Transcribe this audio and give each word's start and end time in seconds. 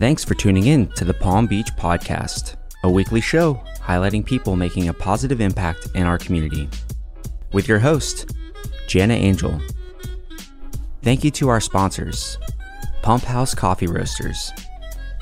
Thanks 0.00 0.24
for 0.24 0.34
tuning 0.34 0.66
in 0.66 0.88
to 0.92 1.04
the 1.04 1.14
Palm 1.14 1.46
Beach 1.46 1.68
Podcast, 1.76 2.56
a 2.84 2.90
weekly 2.90 3.20
show 3.20 3.62
highlighting 3.80 4.24
people 4.24 4.56
making 4.56 4.88
a 4.88 4.94
positive 4.94 5.40
impact 5.40 5.88
in 5.94 6.04
our 6.04 6.18
community. 6.18 6.68
With 7.52 7.66
your 7.66 7.78
host, 7.78 8.32
Jana 8.88 9.14
Angel. 9.14 9.60
Thank 11.02 11.24
you 11.24 11.30
to 11.32 11.48
our 11.48 11.60
sponsors 11.60 12.38
Pumphouse 13.02 13.54
Coffee 13.54 13.86
Roasters, 13.86 14.52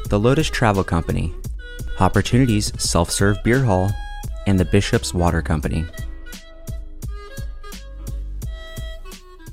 the 0.08 0.18
Lotus 0.18 0.50
Travel 0.50 0.84
Company, 0.84 1.32
Hopportunities 1.96 2.78
Self 2.80 3.10
Serve 3.10 3.42
Beer 3.42 3.62
Hall, 3.62 3.90
and 4.46 4.58
the 4.58 4.64
Bishop's 4.64 5.14
Water 5.14 5.42
Company. 5.42 5.84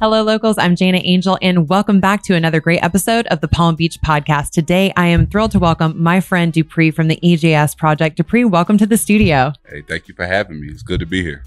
Hello, 0.01 0.23
locals. 0.23 0.57
I'm 0.57 0.75
Jana 0.75 0.99
Angel, 1.05 1.37
and 1.41 1.69
welcome 1.69 2.01
back 2.01 2.21
to 2.23 2.35
another 2.35 2.59
great 2.59 2.83
episode 2.83 3.27
of 3.27 3.39
the 3.39 3.47
Palm 3.47 3.75
Beach 3.75 3.97
Podcast. 4.01 4.49
Today, 4.49 4.91
I 4.97 5.07
am 5.07 5.25
thrilled 5.25 5.51
to 5.51 5.59
welcome 5.59 6.01
my 6.01 6.19
friend 6.19 6.51
Dupree 6.51 6.91
from 6.91 7.07
the 7.07 7.17
EJS 7.23 7.77
Project. 7.77 8.17
Dupree, 8.17 8.43
welcome 8.43 8.77
to 8.77 8.85
the 8.85 8.97
studio. 8.97 9.53
Hey, 9.65 9.83
thank 9.87 10.09
you 10.09 10.13
for 10.13 10.25
having 10.25 10.59
me. 10.59 10.67
It's 10.67 10.83
good 10.83 10.99
to 10.99 11.05
be 11.05 11.23
here. 11.23 11.43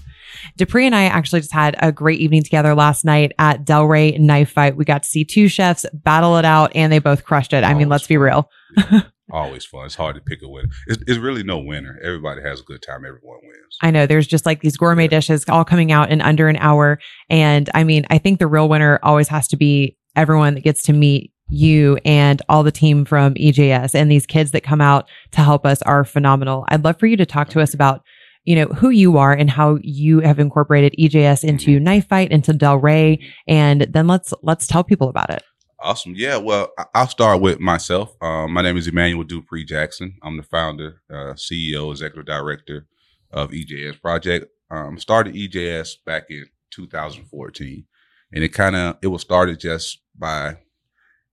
Dupree 0.57 0.87
and 0.87 0.95
I 0.95 1.03
actually 1.03 1.41
just 1.41 1.53
had 1.53 1.75
a 1.77 1.91
great 1.91 2.21
evening 2.21 2.41
together 2.41 2.73
last 2.73 3.05
night 3.05 3.33
at 3.37 3.65
Delray 3.65 4.19
Knife 4.19 4.51
Fight. 4.51 4.75
We 4.75 4.83
got 4.83 5.03
to 5.03 5.09
see 5.09 5.23
two 5.23 5.47
chefs 5.47 5.85
battle 5.93 6.37
it 6.37 6.45
out, 6.45 6.71
and 6.73 6.91
they 6.91 6.99
both 6.99 7.23
crushed 7.23 7.53
it. 7.53 7.63
I 7.63 7.75
mean, 7.75 7.87
let's 7.87 8.07
be 8.07 8.17
real. 8.17 8.49
Always 9.31 9.65
fun. 9.65 9.85
It's 9.85 9.95
hard 9.95 10.15
to 10.15 10.21
pick 10.21 10.41
a 10.41 10.47
winner. 10.47 10.69
It's, 10.87 11.03
it's, 11.07 11.19
really 11.19 11.43
no 11.43 11.59
winner. 11.59 11.99
Everybody 12.03 12.41
has 12.41 12.61
a 12.61 12.63
good 12.63 12.81
time. 12.81 13.05
Everyone 13.05 13.39
wins. 13.43 13.77
I 13.81 13.91
know. 13.91 14.05
There's 14.05 14.27
just 14.27 14.45
like 14.45 14.61
these 14.61 14.77
gourmet 14.77 15.07
dishes 15.07 15.45
all 15.47 15.65
coming 15.65 15.91
out 15.91 16.09
in 16.09 16.21
under 16.21 16.47
an 16.47 16.57
hour. 16.57 16.99
And 17.29 17.69
I 17.73 17.83
mean, 17.83 18.05
I 18.09 18.17
think 18.17 18.39
the 18.39 18.47
real 18.47 18.69
winner 18.69 18.99
always 19.03 19.27
has 19.27 19.47
to 19.49 19.57
be 19.57 19.97
everyone 20.15 20.55
that 20.55 20.63
gets 20.63 20.81
to 20.83 20.93
meet 20.93 21.31
you 21.49 21.97
and 22.05 22.41
all 22.47 22.63
the 22.63 22.71
team 22.71 23.05
from 23.05 23.33
EJS 23.35 23.95
and 23.95 24.11
these 24.11 24.25
kids 24.25 24.51
that 24.51 24.63
come 24.63 24.81
out 24.81 25.09
to 25.31 25.41
help 25.41 25.65
us 25.65 25.81
are 25.83 26.05
phenomenal. 26.05 26.65
I'd 26.69 26.83
love 26.83 26.99
for 26.99 27.07
you 27.07 27.17
to 27.17 27.25
talk 27.25 27.49
to 27.49 27.61
us 27.61 27.73
about, 27.73 28.03
you 28.45 28.55
know, 28.55 28.67
who 28.67 28.89
you 28.89 29.17
are 29.17 29.33
and 29.33 29.49
how 29.49 29.77
you 29.81 30.19
have 30.19 30.39
incorporated 30.39 30.95
EJS 30.99 31.43
into. 31.43 31.79
Knife 31.79 32.07
Fight, 32.07 32.31
into 32.31 32.53
Delray, 32.53 33.19
and 33.47 33.81
then 33.89 34.07
let's 34.07 34.33
let's 34.43 34.67
tell 34.67 34.83
people 34.83 35.09
about 35.09 35.29
it. 35.29 35.43
Awesome. 35.81 36.13
Yeah. 36.13 36.35
Well, 36.37 36.73
I'll 36.93 37.07
start 37.07 37.39
with 37.41 37.61
myself. 37.61 38.13
Um, 38.21 38.51
my 38.51 38.61
name 38.61 38.75
is 38.75 38.87
Emanuel 38.89 39.23
Dupree 39.23 39.63
Jackson. 39.63 40.15
I'm 40.21 40.35
the 40.35 40.43
founder, 40.43 41.01
uh, 41.09 41.35
CEO, 41.35 41.91
executive 41.91 42.25
director 42.25 42.85
of 43.31 43.51
EJS 43.51 44.01
Project. 44.01 44.47
Um, 44.69 44.97
started 44.97 45.35
EJS 45.35 46.03
back 46.05 46.25
in 46.29 46.47
2014, 46.71 47.85
and 48.33 48.43
it 48.43 48.49
kind 48.49 48.75
of 48.75 48.97
it 49.01 49.07
was 49.07 49.21
started 49.21 49.59
just 49.59 49.99
by 50.17 50.57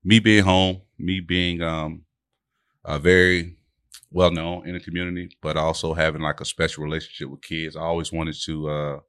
me 0.05 0.21
being 0.21 0.45
home, 0.45 0.83
me 0.97 1.19
being 1.19 1.61
um, 1.61 2.03
very 3.01 3.57
well 4.13 4.31
known 4.31 4.67
in 4.67 4.75
the 4.75 4.81
community, 4.81 5.37
but 5.43 5.57
also 5.57 5.93
having 5.93 6.23
like 6.23 6.41
a 6.41 6.45
special 6.45 6.85
relationship 6.85 7.29
with 7.31 7.43
kids. 7.43 7.75
I 7.75 7.81
always 7.81 8.13
wanted 8.13 8.37
to 8.45 8.69
uh, 8.69 9.01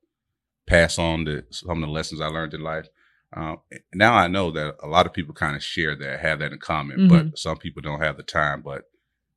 pass 0.66 0.98
on 0.98 1.26
the, 1.26 1.46
some 1.52 1.84
of 1.84 1.88
the 1.88 1.94
lessons 1.94 2.22
I 2.22 2.28
learned 2.28 2.56
in 2.56 2.62
life. 2.62 2.88
Uh, 3.36 3.56
now 3.94 4.14
I 4.14 4.28
know 4.28 4.52
that 4.52 4.76
a 4.82 4.88
lot 4.88 5.06
of 5.06 5.14
people 5.14 5.34
kind 5.34 5.56
of 5.56 5.64
share 5.64 5.96
that, 5.96 6.20
have 6.22 6.40
that 6.40 6.54
in 6.54 6.60
common, 6.60 6.98
mm-hmm. 6.98 7.30
but 7.30 7.38
some 7.38 7.58
people 7.58 7.82
don't 7.82 8.02
have 8.02 8.18
the 8.18 8.24
time. 8.24 8.62
But 8.62 8.84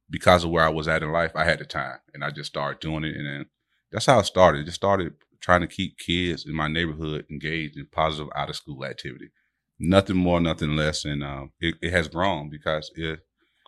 because 0.09 0.45
of 0.45 0.51
where 0.51 0.65
I 0.65 0.69
was 0.69 0.89
at 0.89 1.03
in 1.03 1.13
life, 1.13 1.33
I 1.35 1.45
had 1.45 1.59
the 1.59 1.65
time, 1.65 1.99
and 2.15 2.25
I 2.25 2.31
just 2.31 2.51
started 2.51 2.81
doing 2.81 3.05
it, 3.05 3.17
and 3.17 3.27
then 3.27 3.47
that's 3.91 4.07
how 4.07 4.21
it 4.21 4.27
started. 4.27 4.61
It 4.61 4.65
just 4.65 4.77
started 4.77 5.15
trying 5.41 5.63
to 5.63 5.67
keep 5.67 5.99
kids 5.99 6.45
in 6.47 6.55
my 6.55 6.69
neighborhood 6.69 7.27
engaged 7.31 7.77
in 7.77 7.87
positive 7.91 8.29
out 8.37 8.51
of 8.51 8.57
school 8.57 8.85
activity. 8.85 9.31
Nothing 9.79 10.17
more, 10.17 10.41
nothing 10.41 10.77
less, 10.77 11.05
and 11.05 11.25
um, 11.25 11.53
it, 11.59 11.77
it, 11.81 11.91
has 11.91 12.07
grown 12.07 12.51
because 12.51 12.91
it 12.95 13.21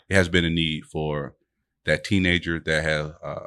it 0.08 0.14
has 0.14 0.28
been 0.28 0.44
a 0.44 0.50
need 0.50 0.84
for 0.84 1.36
that 1.86 2.04
teenager 2.04 2.60
that 2.60 2.84
has 2.84 3.12
uh, 3.24 3.46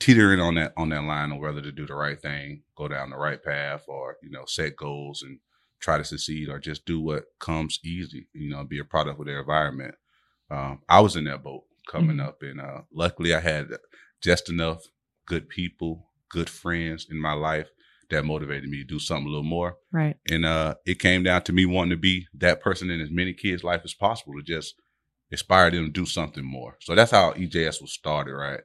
teetering 0.00 0.40
on 0.40 0.54
that 0.54 0.72
on 0.76 0.88
that 0.90 1.04
line 1.04 1.32
of 1.32 1.38
whether 1.38 1.60
to 1.60 1.72
do 1.72 1.86
the 1.86 1.94
right 1.94 2.20
thing, 2.20 2.62
go 2.76 2.88
down 2.88 3.10
the 3.10 3.16
right 3.16 3.42
path, 3.42 3.84
or 3.88 4.16
you 4.22 4.30
know 4.30 4.44
set 4.46 4.76
goals 4.76 5.22
and 5.22 5.38
try 5.80 5.98
to 5.98 6.04
succeed, 6.04 6.48
or 6.48 6.58
just 6.58 6.84
do 6.84 7.00
what 7.00 7.24
comes 7.38 7.80
easy. 7.84 8.28
You 8.32 8.50
know, 8.50 8.64
be 8.64 8.78
a 8.78 8.84
product 8.84 9.20
of 9.20 9.26
their 9.26 9.40
environment. 9.40 9.94
Um, 10.50 10.80
I 10.88 11.00
was 11.00 11.16
in 11.16 11.24
that 11.24 11.42
boat 11.42 11.64
coming 11.88 12.16
mm-hmm. 12.16 12.28
up, 12.28 12.42
and 12.42 12.60
uh, 12.60 12.82
luckily 12.92 13.34
I 13.34 13.40
had 13.40 13.68
just 14.20 14.48
enough 14.48 14.82
good 15.26 15.48
people, 15.48 16.08
good 16.30 16.48
friends 16.48 17.06
in 17.10 17.20
my 17.20 17.34
life 17.34 17.68
that 18.10 18.24
motivated 18.24 18.70
me 18.70 18.78
to 18.78 18.84
do 18.84 18.98
something 18.98 19.26
a 19.26 19.30
little 19.30 19.42
more. 19.42 19.76
Right. 19.92 20.16
And 20.30 20.46
uh, 20.46 20.76
it 20.86 20.98
came 20.98 21.22
down 21.24 21.42
to 21.42 21.52
me 21.52 21.66
wanting 21.66 21.90
to 21.90 21.96
be 21.96 22.26
that 22.34 22.60
person 22.60 22.90
in 22.90 23.00
as 23.00 23.10
many 23.10 23.34
kids' 23.34 23.64
life 23.64 23.82
as 23.84 23.94
possible 23.94 24.34
to 24.34 24.42
just 24.42 24.74
inspire 25.30 25.70
them 25.70 25.86
to 25.86 25.92
do 25.92 26.06
something 26.06 26.44
more. 26.44 26.76
So 26.80 26.94
that's 26.94 27.10
how 27.10 27.32
EJS 27.32 27.82
was 27.82 27.92
started, 27.92 28.32
right? 28.32 28.60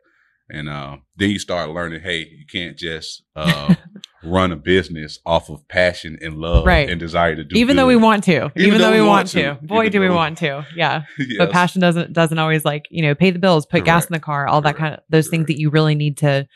And 0.53 0.69
uh, 0.69 0.97
then 1.17 1.31
you 1.31 1.39
start 1.39 1.71
learning, 1.71 2.01
hey, 2.01 2.19
you 2.19 2.45
can't 2.45 2.77
just 2.77 3.23
uh, 3.35 3.73
run 4.23 4.51
a 4.51 4.55
business 4.55 5.17
off 5.25 5.49
of 5.49 5.67
passion 5.67 6.19
and 6.21 6.37
love 6.37 6.67
right. 6.67 6.87
and 6.87 6.99
desire 6.99 7.35
to 7.35 7.43
do. 7.43 7.57
Even 7.57 7.75
good. 7.75 7.81
though 7.81 7.87
we 7.87 7.95
want 7.95 8.23
to, 8.25 8.35
even, 8.35 8.51
even 8.55 8.77
though, 8.79 8.91
though, 8.91 9.01
we 9.03 9.07
want, 9.07 9.29
to, 9.29 9.55
to. 9.55 9.59
boy, 9.63 9.89
do 9.89 9.99
we 9.99 10.11
want 10.11 10.37
to. 10.37 10.63
Yeah, 10.75 11.03
yes. 11.17 11.37
but 11.39 11.51
passion 11.51 11.81
doesn't 11.81 12.13
doesn't 12.13 12.37
always 12.37 12.63
like 12.63 12.85
you 12.91 13.01
know 13.01 13.15
pay 13.15 13.31
the 13.31 13.39
bills, 13.39 13.65
put 13.65 13.77
Correct. 13.77 13.85
gas 13.85 14.05
in 14.05 14.13
the 14.13 14.19
car, 14.19 14.47
all 14.47 14.61
Correct. 14.61 14.77
that 14.77 14.81
kind 14.81 14.93
of 14.93 14.99
those 15.09 15.25
Correct. 15.25 15.31
things 15.31 15.47
that 15.47 15.59
you 15.59 15.71
really 15.71 15.95
need 15.95 16.17
to 16.17 16.47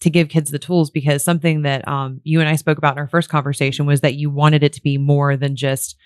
to 0.00 0.10
give 0.10 0.30
kids 0.30 0.50
the 0.50 0.58
tools 0.58 0.90
because 0.90 1.22
something 1.22 1.62
that 1.62 1.86
um, 1.86 2.20
you 2.24 2.40
and 2.40 2.48
I 2.48 2.56
spoke 2.56 2.78
about 2.78 2.94
in 2.94 2.98
our 2.98 3.08
first 3.08 3.28
conversation 3.28 3.84
was 3.86 4.00
that 4.00 4.14
you 4.14 4.30
wanted 4.30 4.64
it 4.64 4.72
to 4.72 4.82
be 4.82 4.96
more 4.96 5.36
than 5.36 5.56
just 5.56 5.96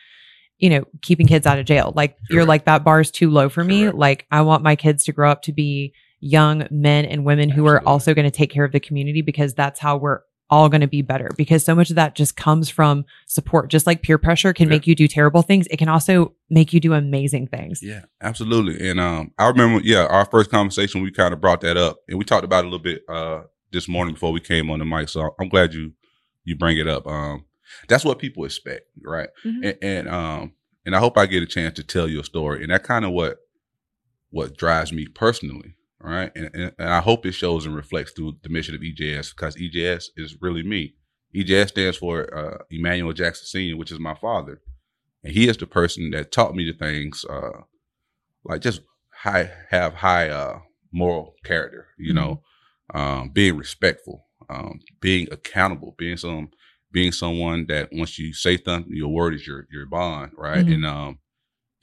you 0.59 0.69
know 0.69 0.85
keeping 1.01 1.29
kids 1.29 1.47
out 1.47 1.61
of 1.61 1.65
jail. 1.65 1.93
Like 1.95 2.17
you're 2.29 2.45
like 2.45 2.65
that 2.65 2.83
bar 2.83 3.01
is 3.01 3.13
too 3.13 3.31
low 3.31 3.49
for 3.49 3.63
me. 3.63 3.91
Like 3.91 4.27
I 4.33 4.41
want 4.41 4.65
my 4.65 4.75
kids 4.75 5.05
to 5.05 5.13
grow 5.13 5.31
up 5.31 5.43
to 5.43 5.53
be 5.53 5.95
young 6.27 6.67
men 6.71 7.05
and 7.05 7.25
women 7.25 7.49
who 7.49 7.63
Absolutely. 7.63 7.87
are 7.87 7.89
also 7.89 8.15
going 8.15 8.25
to 8.25 8.31
take 8.31 8.51
care 8.51 8.65
of 8.65 8.73
the 8.73 8.81
community 8.81 9.23
because 9.23 9.55
that's 9.55 9.81
how 9.81 9.97
we're 9.97 10.21
all 10.49 10.69
going 10.69 10.81
to 10.81 10.87
be 10.87 11.03
better 11.03 11.29
because 11.37 11.65
so 11.65 11.75
much 11.75 11.91
of 11.91 11.97
that 11.97 12.15
just 12.15 12.37
comes 12.37 12.69
from 12.69 13.05
support 13.27 13.69
just 13.69 13.87
like 13.87 14.03
peer 14.03 14.17
pressure 14.17 14.53
can 14.53 14.69
yeah. 14.69 14.71
make 14.75 14.87
you 14.87 14.95
do 14.95 15.09
terrible 15.09 15.43
things 15.43 15.67
it 15.69 15.77
can 15.77 15.89
also 15.89 16.35
make 16.51 16.73
you 16.73 16.79
do 16.79 16.95
amazing 16.95 17.49
things 17.49 17.81
yeah 17.83 18.03
absolutely 18.21 18.89
and 18.89 19.01
um 19.01 19.33
i 19.39 19.49
remember 19.49 19.81
yeah 19.85 20.07
our 20.07 20.25
first 20.25 20.51
conversation 20.51 21.03
we 21.03 21.11
kind 21.11 21.35
of 21.35 21.41
brought 21.41 21.61
that 21.61 21.77
up 21.77 21.99
and 22.09 22.17
we 22.17 22.25
talked 22.25 22.45
about 22.45 22.65
it 22.65 22.69
a 22.69 22.71
little 22.71 22.79
bit 22.79 23.03
uh 23.09 23.43
this 23.73 23.89
morning 23.89 24.15
before 24.15 24.31
we 24.31 24.41
came 24.41 24.71
on 24.71 24.79
the 24.79 24.85
mic 24.85 25.09
so 25.09 25.35
i'm 25.41 25.49
glad 25.49 25.75
you 25.75 25.93
you 26.45 26.55
bring 26.57 26.79
it 26.79 26.87
up 26.87 27.07
um 27.09 27.45
that's 27.89 28.05
what 28.05 28.21
people 28.21 28.45
expect 28.45 28.87
right 29.05 29.31
mm-hmm. 29.45 29.65
and, 29.65 29.79
and 29.83 30.09
um 30.09 30.53
and 30.85 30.95
i 30.95 31.01
hope 31.01 31.19
i 31.19 31.27
get 31.27 31.43
a 31.43 31.47
chance 31.47 31.75
to 31.75 31.83
tell 31.83 32.09
your 32.09 32.23
story 32.23 32.63
and 32.63 32.71
that 32.71 32.85
kind 32.85 33.05
of 33.05 33.11
what 33.11 33.39
what 34.31 34.57
drives 34.57 34.93
me 34.93 35.07
personally 35.09 35.76
right? 36.01 36.33
And, 36.35 36.51
and, 36.55 36.73
and, 36.79 36.89
I 36.89 37.01
hope 37.01 37.27
it 37.27 37.33
shows 37.33 37.67
and 37.67 37.75
reflects 37.75 38.13
through 38.13 38.37
the 38.43 38.49
mission 38.49 38.75
of 38.75 38.81
EJS 38.81 39.35
because 39.35 39.57
EJS 39.57 40.11
is 40.17 40.37
really 40.41 40.63
me. 40.63 40.95
EJS 41.35 41.69
stands 41.69 41.97
for 41.97 42.37
uh, 42.37 42.59
Emanuel 42.71 43.13
Jackson 43.13 43.47
Sr., 43.47 43.77
which 43.77 43.93
is 43.93 43.99
my 43.99 44.15
father. 44.15 44.61
And 45.25 45.33
he 45.33 45.49
is 45.49 45.57
the 45.57 45.67
person 45.67 46.11
that 46.11 46.33
taught 46.33 46.55
me 46.55 46.65
the 46.71 46.77
things 46.77 47.25
uh, 47.29 47.63
like 48.45 48.61
just 48.61 48.81
high, 49.11 49.51
have 49.71 49.95
high 49.95 50.29
uh, 50.29 50.61
moral 50.93 51.35
character, 51.45 51.89
you 51.99 52.15
mm-hmm. 52.15 52.25
know, 52.25 52.43
um, 52.95 53.31
being 53.31 53.57
respectful, 53.57 54.27
um, 54.49 54.81
being 55.01 55.29
accountable, 55.33 55.95
being 55.99 56.17
some 56.17 56.51
being 56.93 57.13
someone 57.13 57.67
that 57.67 57.89
once 57.93 58.19
you 58.19 58.33
say 58.33 58.57
something, 58.57 58.95
your 58.95 59.13
word 59.13 59.35
is 59.35 59.47
your 59.47 59.67
your 59.71 59.87
bond, 59.87 60.33
right? 60.37 60.65
Mm-hmm. 60.65 60.73
And 60.73 60.87
um, 60.87 61.19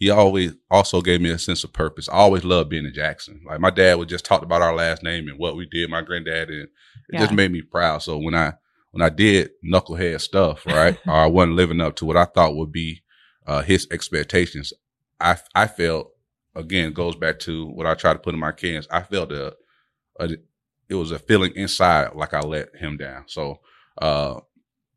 he 0.03 0.09
always 0.09 0.53
also 0.69 1.02
gave 1.02 1.22
me 1.22 1.30
a 1.30 1.40
sense 1.40 1.64
of 1.64 1.72
purpose. 1.72 2.09
I 2.09 2.16
always 2.16 2.44
loved 2.44 2.69
being 2.69 2.86
a 2.86 2.91
Jackson. 2.91 3.40
Like 3.47 3.62
my 3.62 3.69
dad 3.69 3.97
would 3.97 4.09
just 4.09 4.25
talk 4.25 4.41
about 4.41 4.62
our 4.62 4.75
last 4.75 5.02
name 5.02 5.30
and 5.30 5.40
what 5.40 5.56
we 5.56 5.66
did, 5.66 5.90
my 5.90 6.02
granddad, 6.02 6.50
and 6.50 6.64
it 6.64 6.69
yeah. 7.14 7.19
just 7.22 7.31
made 7.31 7.53
me 7.53 7.62
proud. 7.62 8.03
So 8.03 8.18
when 8.18 8.36
I 8.36 8.52
when 8.92 9.02
I 9.02 9.08
did 9.08 9.52
knucklehead 9.66 10.19
stuff, 10.19 10.66
right, 10.66 11.00
or 11.07 11.13
I 11.13 11.27
wasn't 11.27 11.56
living 11.56 11.80
up 11.80 11.95
to 11.95 12.06
what 12.06 12.18
I 12.18 12.25
thought 12.25 12.57
would 12.57 12.74
be 12.74 13.01
uh, 13.48 13.62
his 13.62 13.88
expectations, 13.92 14.74
I 15.22 15.38
I 15.56 15.68
felt 15.68 16.12
again 16.54 16.92
goes 16.92 17.16
back 17.16 17.39
to 17.39 17.68
what 17.68 17.88
I 17.88 17.94
try 17.94 18.12
to 18.12 18.19
put 18.19 18.33
in 18.33 18.42
my 18.42 18.51
kids. 18.51 18.86
I 18.92 19.04
felt 19.04 19.31
a, 19.31 19.56
a 20.19 20.31
it 20.89 20.95
was 20.95 21.12
a 21.12 21.19
feeling 21.19 21.54
inside 21.56 22.13
like 22.13 22.33
I 22.33 22.42
let 22.42 22.75
him 22.75 22.98
down. 22.98 23.24
So 23.27 23.62
uh, 24.01 24.42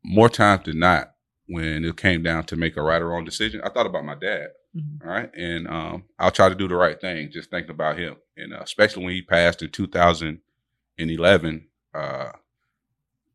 more 0.03 0.27
times 0.27 0.65
than 0.65 0.79
not, 0.79 1.13
when 1.47 1.85
it 1.85 1.95
came 1.95 2.23
down 2.23 2.43
to 2.47 2.57
make 2.57 2.75
a 2.75 2.81
right 2.81 3.01
or 3.01 3.07
wrong 3.07 3.23
decision, 3.23 3.61
I 3.63 3.69
thought 3.69 3.85
about 3.85 4.03
my 4.03 4.15
dad. 4.15 4.49
Mm-hmm. 4.77 5.07
Right. 5.07 5.29
And 5.35 5.67
um, 5.67 6.03
I'll 6.19 6.31
try 6.31 6.49
to 6.49 6.55
do 6.55 6.67
the 6.67 6.75
right 6.75 6.99
thing, 6.99 7.31
just 7.31 7.49
thinking 7.49 7.71
about 7.71 7.97
him. 7.97 8.17
And 8.35 8.53
uh, 8.53 8.59
especially 8.61 9.05
when 9.05 9.13
he 9.13 9.21
passed 9.21 9.61
in 9.61 9.71
2011, 9.71 11.67
uh, 11.93 12.31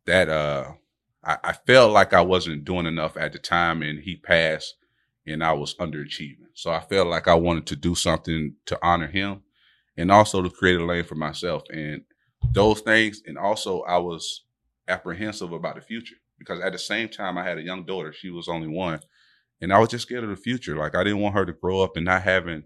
that 0.04 0.28
uh, 0.28 0.72
I, 1.24 1.38
I, 1.42 1.52
felt 1.52 1.92
like 1.92 2.12
I 2.12 2.20
wasn't 2.20 2.64
doing 2.64 2.86
enough 2.86 3.16
at 3.16 3.32
the 3.32 3.38
time 3.38 3.82
and 3.82 3.98
he 4.00 4.16
passed 4.16 4.74
and 5.26 5.42
I 5.42 5.52
was 5.52 5.74
underachieving. 5.76 6.46
So 6.54 6.70
I 6.70 6.80
felt 6.80 7.08
like 7.08 7.26
I 7.28 7.34
wanted 7.34 7.66
to 7.66 7.76
do 7.76 7.94
something 7.94 8.54
to 8.66 8.78
honor 8.82 9.08
him 9.08 9.42
and 9.96 10.12
also 10.12 10.42
to 10.42 10.50
create 10.50 10.80
a 10.80 10.84
lane 10.84 11.04
for 11.04 11.14
myself. 11.16 11.62
And 11.70 12.02
those 12.50 12.80
things. 12.80 13.22
And 13.26 13.38
also, 13.38 13.82
I 13.82 13.98
was 13.98 14.44
apprehensive 14.88 15.52
about 15.52 15.76
the 15.76 15.80
future 15.80 16.16
because 16.38 16.60
at 16.60 16.72
the 16.72 16.78
same 16.78 17.08
time 17.08 17.38
I 17.38 17.44
had 17.44 17.58
a 17.58 17.62
young 17.62 17.84
daughter. 17.84 18.12
She 18.12 18.30
was 18.30 18.48
only 18.48 18.68
one, 18.68 19.00
and 19.62 19.72
I 19.72 19.78
was 19.78 19.88
just 19.88 20.02
scared 20.02 20.24
of 20.24 20.30
the 20.30 20.36
future. 20.36 20.76
Like 20.76 20.94
I 20.94 21.04
didn't 21.04 21.20
want 21.20 21.36
her 21.36 21.46
to 21.46 21.52
grow 21.52 21.80
up 21.80 21.96
and 21.96 22.04
not 22.04 22.22
having 22.22 22.64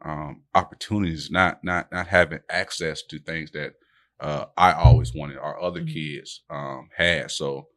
um, 0.00 0.42
opportunities, 0.54 1.30
not 1.30 1.62
not 1.62 1.92
not 1.92 2.08
having 2.08 2.40
access 2.50 3.02
to 3.02 3.18
things 3.18 3.52
that 3.52 3.74
uh, 4.18 4.46
I 4.56 4.72
always 4.72 5.14
wanted 5.14 5.36
our 5.36 5.62
other 5.62 5.80
mm-hmm. 5.80 5.92
kids 5.92 6.40
um, 6.50 6.88
had. 6.96 7.30
So 7.30 7.68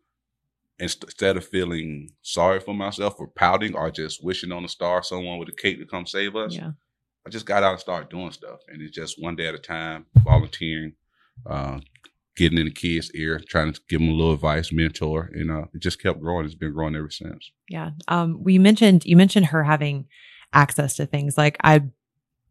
instead 0.79 1.37
of 1.37 1.45
feeling 1.45 2.11
sorry 2.21 2.59
for 2.59 2.73
myself 2.73 3.17
for 3.17 3.27
pouting 3.27 3.75
or 3.75 3.91
just 3.91 4.23
wishing 4.23 4.51
on 4.51 4.65
a 4.65 4.69
star 4.69 5.03
someone 5.03 5.37
with 5.37 5.49
a 5.49 5.53
cape 5.53 5.79
to 5.79 5.85
come 5.85 6.05
save 6.05 6.35
us, 6.35 6.55
yeah. 6.55 6.71
I 7.27 7.29
just 7.29 7.45
got 7.45 7.63
out 7.63 7.73
and 7.73 7.79
started 7.79 8.09
doing 8.09 8.31
stuff. 8.31 8.61
And 8.69 8.81
it's 8.81 8.95
just 8.95 9.21
one 9.21 9.35
day 9.35 9.47
at 9.47 9.55
a 9.55 9.59
time, 9.59 10.05
volunteering, 10.23 10.93
uh, 11.45 11.79
getting 12.35 12.57
in 12.57 12.65
the 12.65 12.71
kids' 12.71 13.11
ear, 13.13 13.39
trying 13.47 13.73
to 13.73 13.79
give 13.87 13.99
them 13.99 14.09
a 14.09 14.13
little 14.13 14.33
advice, 14.33 14.71
mentor, 14.71 15.29
and 15.33 15.49
uh, 15.49 15.65
it 15.73 15.81
just 15.81 16.01
kept 16.01 16.19
growing. 16.19 16.45
It's 16.45 16.55
been 16.55 16.73
growing 16.73 16.95
ever 16.95 17.09
since. 17.09 17.51
Yeah. 17.69 17.91
Um, 18.07 18.43
we 18.43 18.59
mentioned 18.59 19.05
you 19.05 19.15
mentioned 19.15 19.47
her 19.47 19.63
having 19.63 20.07
access 20.53 20.95
to 20.97 21.05
things 21.05 21.37
like 21.37 21.57
I. 21.63 21.81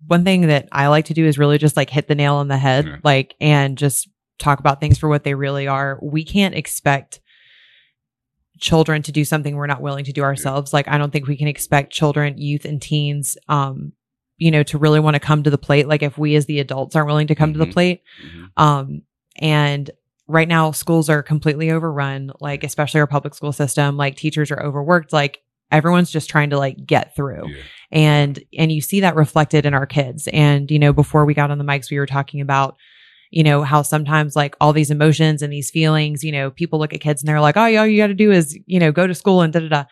One 0.07 0.25
thing 0.25 0.49
that 0.49 0.69
I 0.71 0.89
like 0.89 1.07
to 1.07 1.15
do 1.15 1.25
is 1.25 1.39
really 1.39 1.57
just 1.57 1.79
like 1.79 1.89
hit 1.89 2.09
the 2.09 2.15
nail 2.15 2.35
on 2.35 2.49
the 2.49 2.59
head, 2.59 2.87
yeah. 2.87 2.97
like, 3.03 3.35
and 3.41 3.79
just 3.79 4.07
talk 4.39 4.61
about 4.61 4.79
things 4.79 4.99
for 4.99 5.09
what 5.09 5.25
they 5.25 5.35
really 5.35 5.67
are. 5.67 5.99
We 6.03 6.25
can't 6.25 6.55
expect 6.55 7.21
children 8.61 9.03
to 9.03 9.13
do 9.13 9.25
something 9.25 9.57
we're 9.57 9.67
not 9.67 9.81
willing 9.81 10.05
to 10.05 10.13
do 10.13 10.23
ourselves. 10.23 10.73
Yeah. 10.73 10.77
Like, 10.77 10.89
I 10.89 10.99
don't 10.99 11.11
think 11.11 11.27
we 11.27 11.39
can 11.39 11.49
expect 11.49 11.91
children, 11.91 12.37
youth, 12.37 12.67
and 12.67 12.83
teens, 12.83 13.39
um, 13.49 13.93
you 14.37 14.51
know, 14.51 14.63
to 14.65 14.77
really 14.77 15.01
want 15.01 15.15
to 15.15 15.21
come 15.21 15.43
to 15.43 15.51
the 15.51 15.57
plate. 15.57 15.89
Like, 15.89 16.03
if 16.03 16.19
we 16.19 16.35
as 16.37 16.45
the 16.45 16.61
adults 16.61 16.95
aren't 16.95 17.07
willing 17.07 17.29
to 17.29 17.35
come 17.35 17.55
mm-hmm. 17.55 17.61
to 17.61 17.65
the 17.65 17.65
mm-hmm. 17.67 17.73
plate, 17.73 18.03
mm-hmm. 18.23 18.63
um, 18.63 19.03
and 19.37 19.91
right 20.27 20.49
now 20.49 20.71
schools 20.71 21.09
are 21.11 21.23
completely 21.23 21.71
overrun, 21.71 22.33
like, 22.41 22.65
especially 22.65 23.01
our 23.01 23.07
public 23.07 23.35
school 23.35 23.53
system, 23.53 23.97
like, 23.97 24.17
teachers 24.17 24.51
are 24.51 24.63
overworked. 24.63 25.13
Like, 25.13 25.41
everyone's 25.71 26.11
just 26.11 26.31
trying 26.31 26.51
to 26.51 26.59
like 26.59 26.87
get 26.87 27.17
through 27.17 27.49
yeah. 27.49 27.63
and 27.91 28.45
and 28.57 28.71
you 28.71 28.83
see 28.83 29.01
that 29.01 29.17
reflected 29.17 29.65
in 29.65 29.73
our 29.73 29.87
kids 29.87 30.29
and 30.29 30.71
you 30.71 30.79
know 30.79 30.93
before 30.93 31.25
we 31.25 31.33
got 31.33 31.51
on 31.51 31.57
the 31.57 31.65
mics 31.65 31.91
we 31.91 31.99
were 31.99 32.07
talking 32.07 32.43
about 32.43 32.77
you 33.35 33.43
know, 33.43 33.65
how 33.65 33.83
sometimes 33.83 34.37
like 34.37 34.55
all 34.61 34.73
these 34.73 34.93
emotions 34.93 35.43
and 35.43 35.53
these 35.53 35.69
feelings, 35.69 36.23
you 36.23 36.31
know, 36.31 36.53
people 36.53 36.79
look 36.79 36.95
at 36.95 37.01
kids 37.01 37.21
and 37.21 37.29
they're 37.29 37.41
like, 37.41 37.57
oh, 37.57 37.63
all 37.63 37.85
you 37.85 37.97
got 37.97 38.07
to 38.07 38.15
do 38.15 38.31
is, 38.31 38.57
you 38.67 38.79
know, 38.79 38.93
go 38.93 39.09
to 39.09 39.15
school 39.15 39.43
and 39.43 39.53
da 39.53 39.59
da 39.59 39.69
da. 39.69 39.85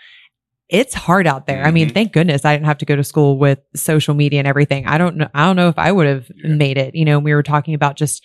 It's 0.68 0.94
hard 0.94 1.26
out 1.26 1.48
there. 1.48 1.58
Mm-hmm. 1.58 1.66
I 1.66 1.70
mean, 1.72 1.86
mm-hmm. 1.88 1.94
thank 1.94 2.12
goodness 2.12 2.44
I 2.44 2.54
didn't 2.54 2.66
have 2.66 2.78
to 2.78 2.84
go 2.84 2.94
to 2.94 3.02
school 3.02 3.38
with 3.38 3.58
social 3.74 4.14
media 4.14 4.38
and 4.38 4.46
everything. 4.46 4.86
I 4.86 4.96
don't 4.96 5.16
know. 5.16 5.28
I 5.34 5.44
don't 5.44 5.56
know 5.56 5.68
if 5.68 5.76
I 5.76 5.90
would 5.90 6.06
have 6.06 6.30
yeah. 6.36 6.54
made 6.54 6.78
it. 6.78 6.94
You 6.94 7.04
know, 7.04 7.18
we 7.18 7.34
were 7.34 7.42
talking 7.42 7.74
about 7.74 7.96
just 7.96 8.24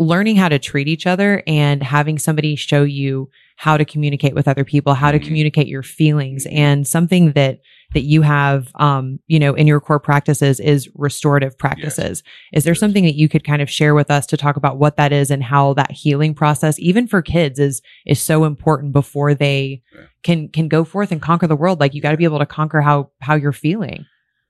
learning 0.00 0.34
how 0.34 0.48
to 0.48 0.58
treat 0.58 0.88
each 0.88 1.06
other 1.06 1.42
and 1.46 1.82
having 1.82 2.18
somebody 2.18 2.56
show 2.56 2.82
you 2.82 3.28
how 3.56 3.76
to 3.76 3.84
communicate 3.84 4.34
with 4.34 4.48
other 4.48 4.64
people, 4.64 4.94
how 4.94 5.12
to 5.12 5.18
mm-hmm. 5.18 5.26
communicate 5.26 5.66
your 5.66 5.82
feelings 5.82 6.46
and 6.46 6.88
something 6.88 7.32
that 7.32 7.60
that 7.92 8.02
you 8.02 8.22
have, 8.22 8.70
um, 8.76 9.18
you 9.26 9.38
know, 9.38 9.52
in 9.52 9.66
your 9.66 9.80
core 9.80 9.98
practices 9.98 10.60
is 10.60 10.88
restorative 10.94 11.58
practices. 11.58 12.22
Yes. 12.24 12.60
Is 12.60 12.64
there 12.64 12.70
yes. 12.70 12.80
something 12.80 13.04
that 13.04 13.16
you 13.16 13.28
could 13.28 13.44
kind 13.44 13.60
of 13.60 13.68
share 13.68 13.94
with 13.96 14.10
us 14.12 14.26
to 14.28 14.36
talk 14.36 14.56
about 14.56 14.78
what 14.78 14.96
that 14.96 15.12
is 15.12 15.28
and 15.30 15.42
how 15.42 15.74
that 15.74 15.90
healing 15.90 16.32
process, 16.32 16.78
even 16.78 17.06
for 17.06 17.20
kids, 17.20 17.58
is 17.58 17.82
is 18.06 18.22
so 18.22 18.44
important 18.44 18.92
before 18.92 19.34
they 19.34 19.82
yeah. 19.94 20.06
can 20.22 20.48
can 20.48 20.68
go 20.68 20.82
forth 20.82 21.12
and 21.12 21.20
conquer 21.20 21.46
the 21.46 21.56
world? 21.56 21.78
Like 21.78 21.92
you 21.92 22.00
got 22.00 22.12
to 22.12 22.16
be 22.16 22.24
able 22.24 22.38
to 22.38 22.46
conquer 22.46 22.80
how 22.80 23.10
how 23.20 23.34
you're 23.34 23.52
feeling. 23.52 24.06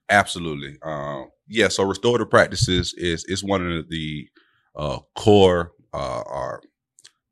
Absolutely. 0.09 0.77
Um, 0.81 1.29
yeah. 1.49 1.67
So 1.67 1.83
restorative 1.83 2.29
practices 2.29 2.93
is 2.95 3.25
is 3.25 3.43
one 3.43 3.69
of 3.69 3.89
the 3.89 4.29
uh, 4.75 4.99
core 5.15 5.73
uh, 5.93 6.21
or 6.21 6.63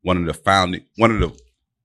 one 0.02 0.16
of 0.16 0.26
the 0.26 0.34
founding 0.34 0.84
one 0.96 1.10
of 1.10 1.20
the 1.20 1.38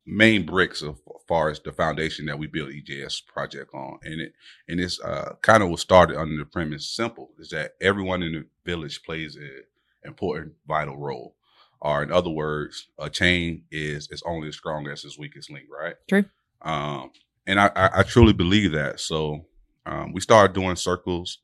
main 0.06 0.46
bricks 0.46 0.82
of 0.82 1.00
far 1.28 1.50
as 1.50 1.60
the 1.60 1.72
foundation 1.72 2.26
that 2.28 2.38
we 2.38 2.48
built 2.48 2.70
EJS 2.70 3.26
project 3.26 3.74
on. 3.74 4.00
And 4.04 4.22
it 4.22 4.34
and 4.68 4.80
it's 4.80 5.00
uh, 5.00 5.36
kind 5.42 5.64
of 5.64 5.70
was 5.70 5.82
started 5.82 6.18
under 6.18 6.38
the 6.38 6.46
premise 6.46 6.88
simple 6.88 7.32
is 7.40 7.50
that 7.50 7.74
everyone 7.82 8.24
in 8.24 8.34
the 8.34 8.46
village 8.66 9.04
plays 9.04 9.36
an 9.36 9.64
important 10.04 10.54
vital 10.68 10.98
role. 10.98 11.36
Or 11.82 12.02
in 12.02 12.12
other 12.12 12.30
words, 12.30 12.88
a 12.98 13.10
chain 13.10 13.64
is 13.72 14.10
is 14.12 14.24
only 14.26 14.48
as 14.50 14.56
strong 14.56 14.88
as 14.88 15.04
its 15.04 15.18
weakest 15.18 15.52
link, 15.52 15.66
right? 15.70 15.96
True. 16.08 16.26
Um, 16.62 17.12
and 17.48 17.60
I, 17.60 17.72
I, 17.76 18.00
I 18.00 18.04
truly 18.04 18.34
believe 18.34 18.72
that. 18.72 19.00
So 19.00 19.46
um, 19.86 20.14
we 20.14 20.22
started 20.22 20.54
doing 20.54 20.76
circles 20.76 21.40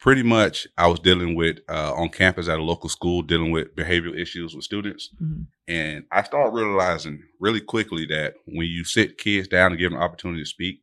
pretty 0.00 0.22
much 0.22 0.66
I 0.78 0.88
was 0.88 0.98
dealing 0.98 1.34
with 1.34 1.58
uh, 1.68 1.92
on 1.94 2.08
campus 2.08 2.48
at 2.48 2.58
a 2.58 2.62
local 2.62 2.88
school, 2.88 3.22
dealing 3.22 3.50
with 3.52 3.76
behavioral 3.76 4.18
issues 4.18 4.54
with 4.54 4.64
students. 4.64 5.10
Mm-hmm. 5.22 5.42
And 5.68 6.04
I 6.10 6.22
started 6.22 6.54
realizing 6.54 7.22
really 7.38 7.60
quickly 7.60 8.06
that 8.06 8.34
when 8.46 8.66
you 8.66 8.84
sit 8.84 9.18
kids 9.18 9.46
down 9.46 9.72
and 9.72 9.78
give 9.78 9.92
them 9.92 10.00
an 10.00 10.04
opportunity 10.04 10.42
to 10.42 10.48
speak 10.48 10.80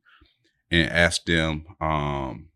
and 0.72 0.90
ask 0.90 1.26
them 1.26 1.66
um, 1.82 2.50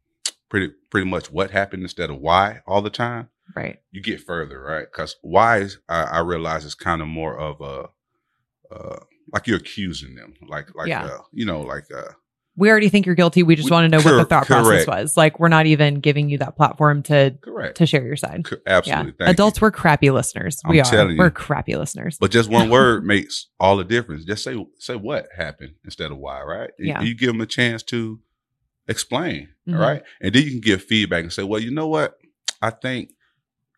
pretty 0.50 0.74
pretty 0.90 1.10
much 1.10 1.32
what 1.32 1.52
happened 1.52 1.82
instead 1.82 2.10
of 2.10 2.20
why 2.20 2.62
all 2.68 2.82
the 2.82 2.90
time, 2.90 3.30
right? 3.56 3.80
You 3.92 4.02
get 4.02 4.22
further, 4.22 4.62
right? 4.62 4.86
Because 4.90 5.16
why 5.22 5.60
is 5.60 5.80
I, 5.90 6.04
I, 6.04 6.20
realize 6.20 6.66
it's 6.66 6.76
kind 6.76 7.02
of 7.02 7.08
more 7.08 7.38
of 7.38 7.62
a 7.62 7.90
uh, 8.74 9.00
like 9.34 9.48
you're 9.48 9.58
accusing 9.58 10.16
them, 10.16 10.34
like 10.48 10.76
like 10.76 10.90
yeah. 10.90 11.06
uh, 11.06 11.18
you 11.32 11.46
know, 11.46 11.62
like 11.62 11.86
uh, 11.96 12.12
we 12.58 12.70
already 12.70 12.90
think 12.90 13.06
you're 13.06 13.16
guilty. 13.16 13.44
We 13.44 13.56
just 13.56 13.70
we, 13.70 13.74
want 13.74 13.86
to 13.86 13.98
know 13.98 14.02
cor- 14.02 14.14
what 14.14 14.18
the 14.18 14.26
thought 14.26 14.46
correct. 14.46 14.86
process 14.86 14.88
was. 14.88 15.18
Like 15.18 15.40
we're 15.40 15.48
not 15.48 15.66
even 15.66 16.00
giving 16.00 16.30
you 16.30 16.38
that 16.40 16.56
platform 16.56 17.02
to 17.04 17.38
correct. 17.42 17.78
to 17.78 17.86
share 17.86 18.04
your 18.04 18.18
side. 18.18 18.46
Co- 18.46 18.58
absolutely. 18.68 19.14
Yeah. 19.20 19.30
Adults, 19.30 19.60
you. 19.60 19.66
we're 19.66 19.72
crappy 19.72 20.10
listeners. 20.10 20.62
I'm 20.66 20.72
we 20.72 20.82
are. 20.82 21.16
We're 21.16 21.32
crappy 21.32 21.76
listeners. 21.76 22.18
But 22.20 22.32
just 22.32 22.50
one 22.50 22.70
word 22.72 23.06
makes 23.06 23.48
all 23.60 23.78
the 23.78 23.86
difference. 23.86 24.26
Just 24.26 24.44
say 24.44 24.64
say 24.80 24.96
what 24.96 25.28
happened 25.36 25.76
instead 25.86 26.12
of 26.12 26.18
why, 26.18 26.42
right? 26.42 26.72
Yeah. 26.78 27.02
You 27.02 27.16
give 27.16 27.30
them 27.30 27.42
a 27.42 27.46
chance 27.46 27.84
to 27.84 28.20
explain, 28.88 29.50
mm-hmm. 29.68 29.80
right? 29.80 30.04
And 30.22 30.34
then 30.34 30.44
you 30.44 30.52
can 30.52 30.62
give 30.62 30.84
feedback 30.84 31.24
and 31.24 31.34
say, 31.34 31.44
well, 31.44 31.62
you 31.62 31.72
know 31.72 31.88
what? 31.88 32.18
I 32.62 32.70
think 32.70 33.12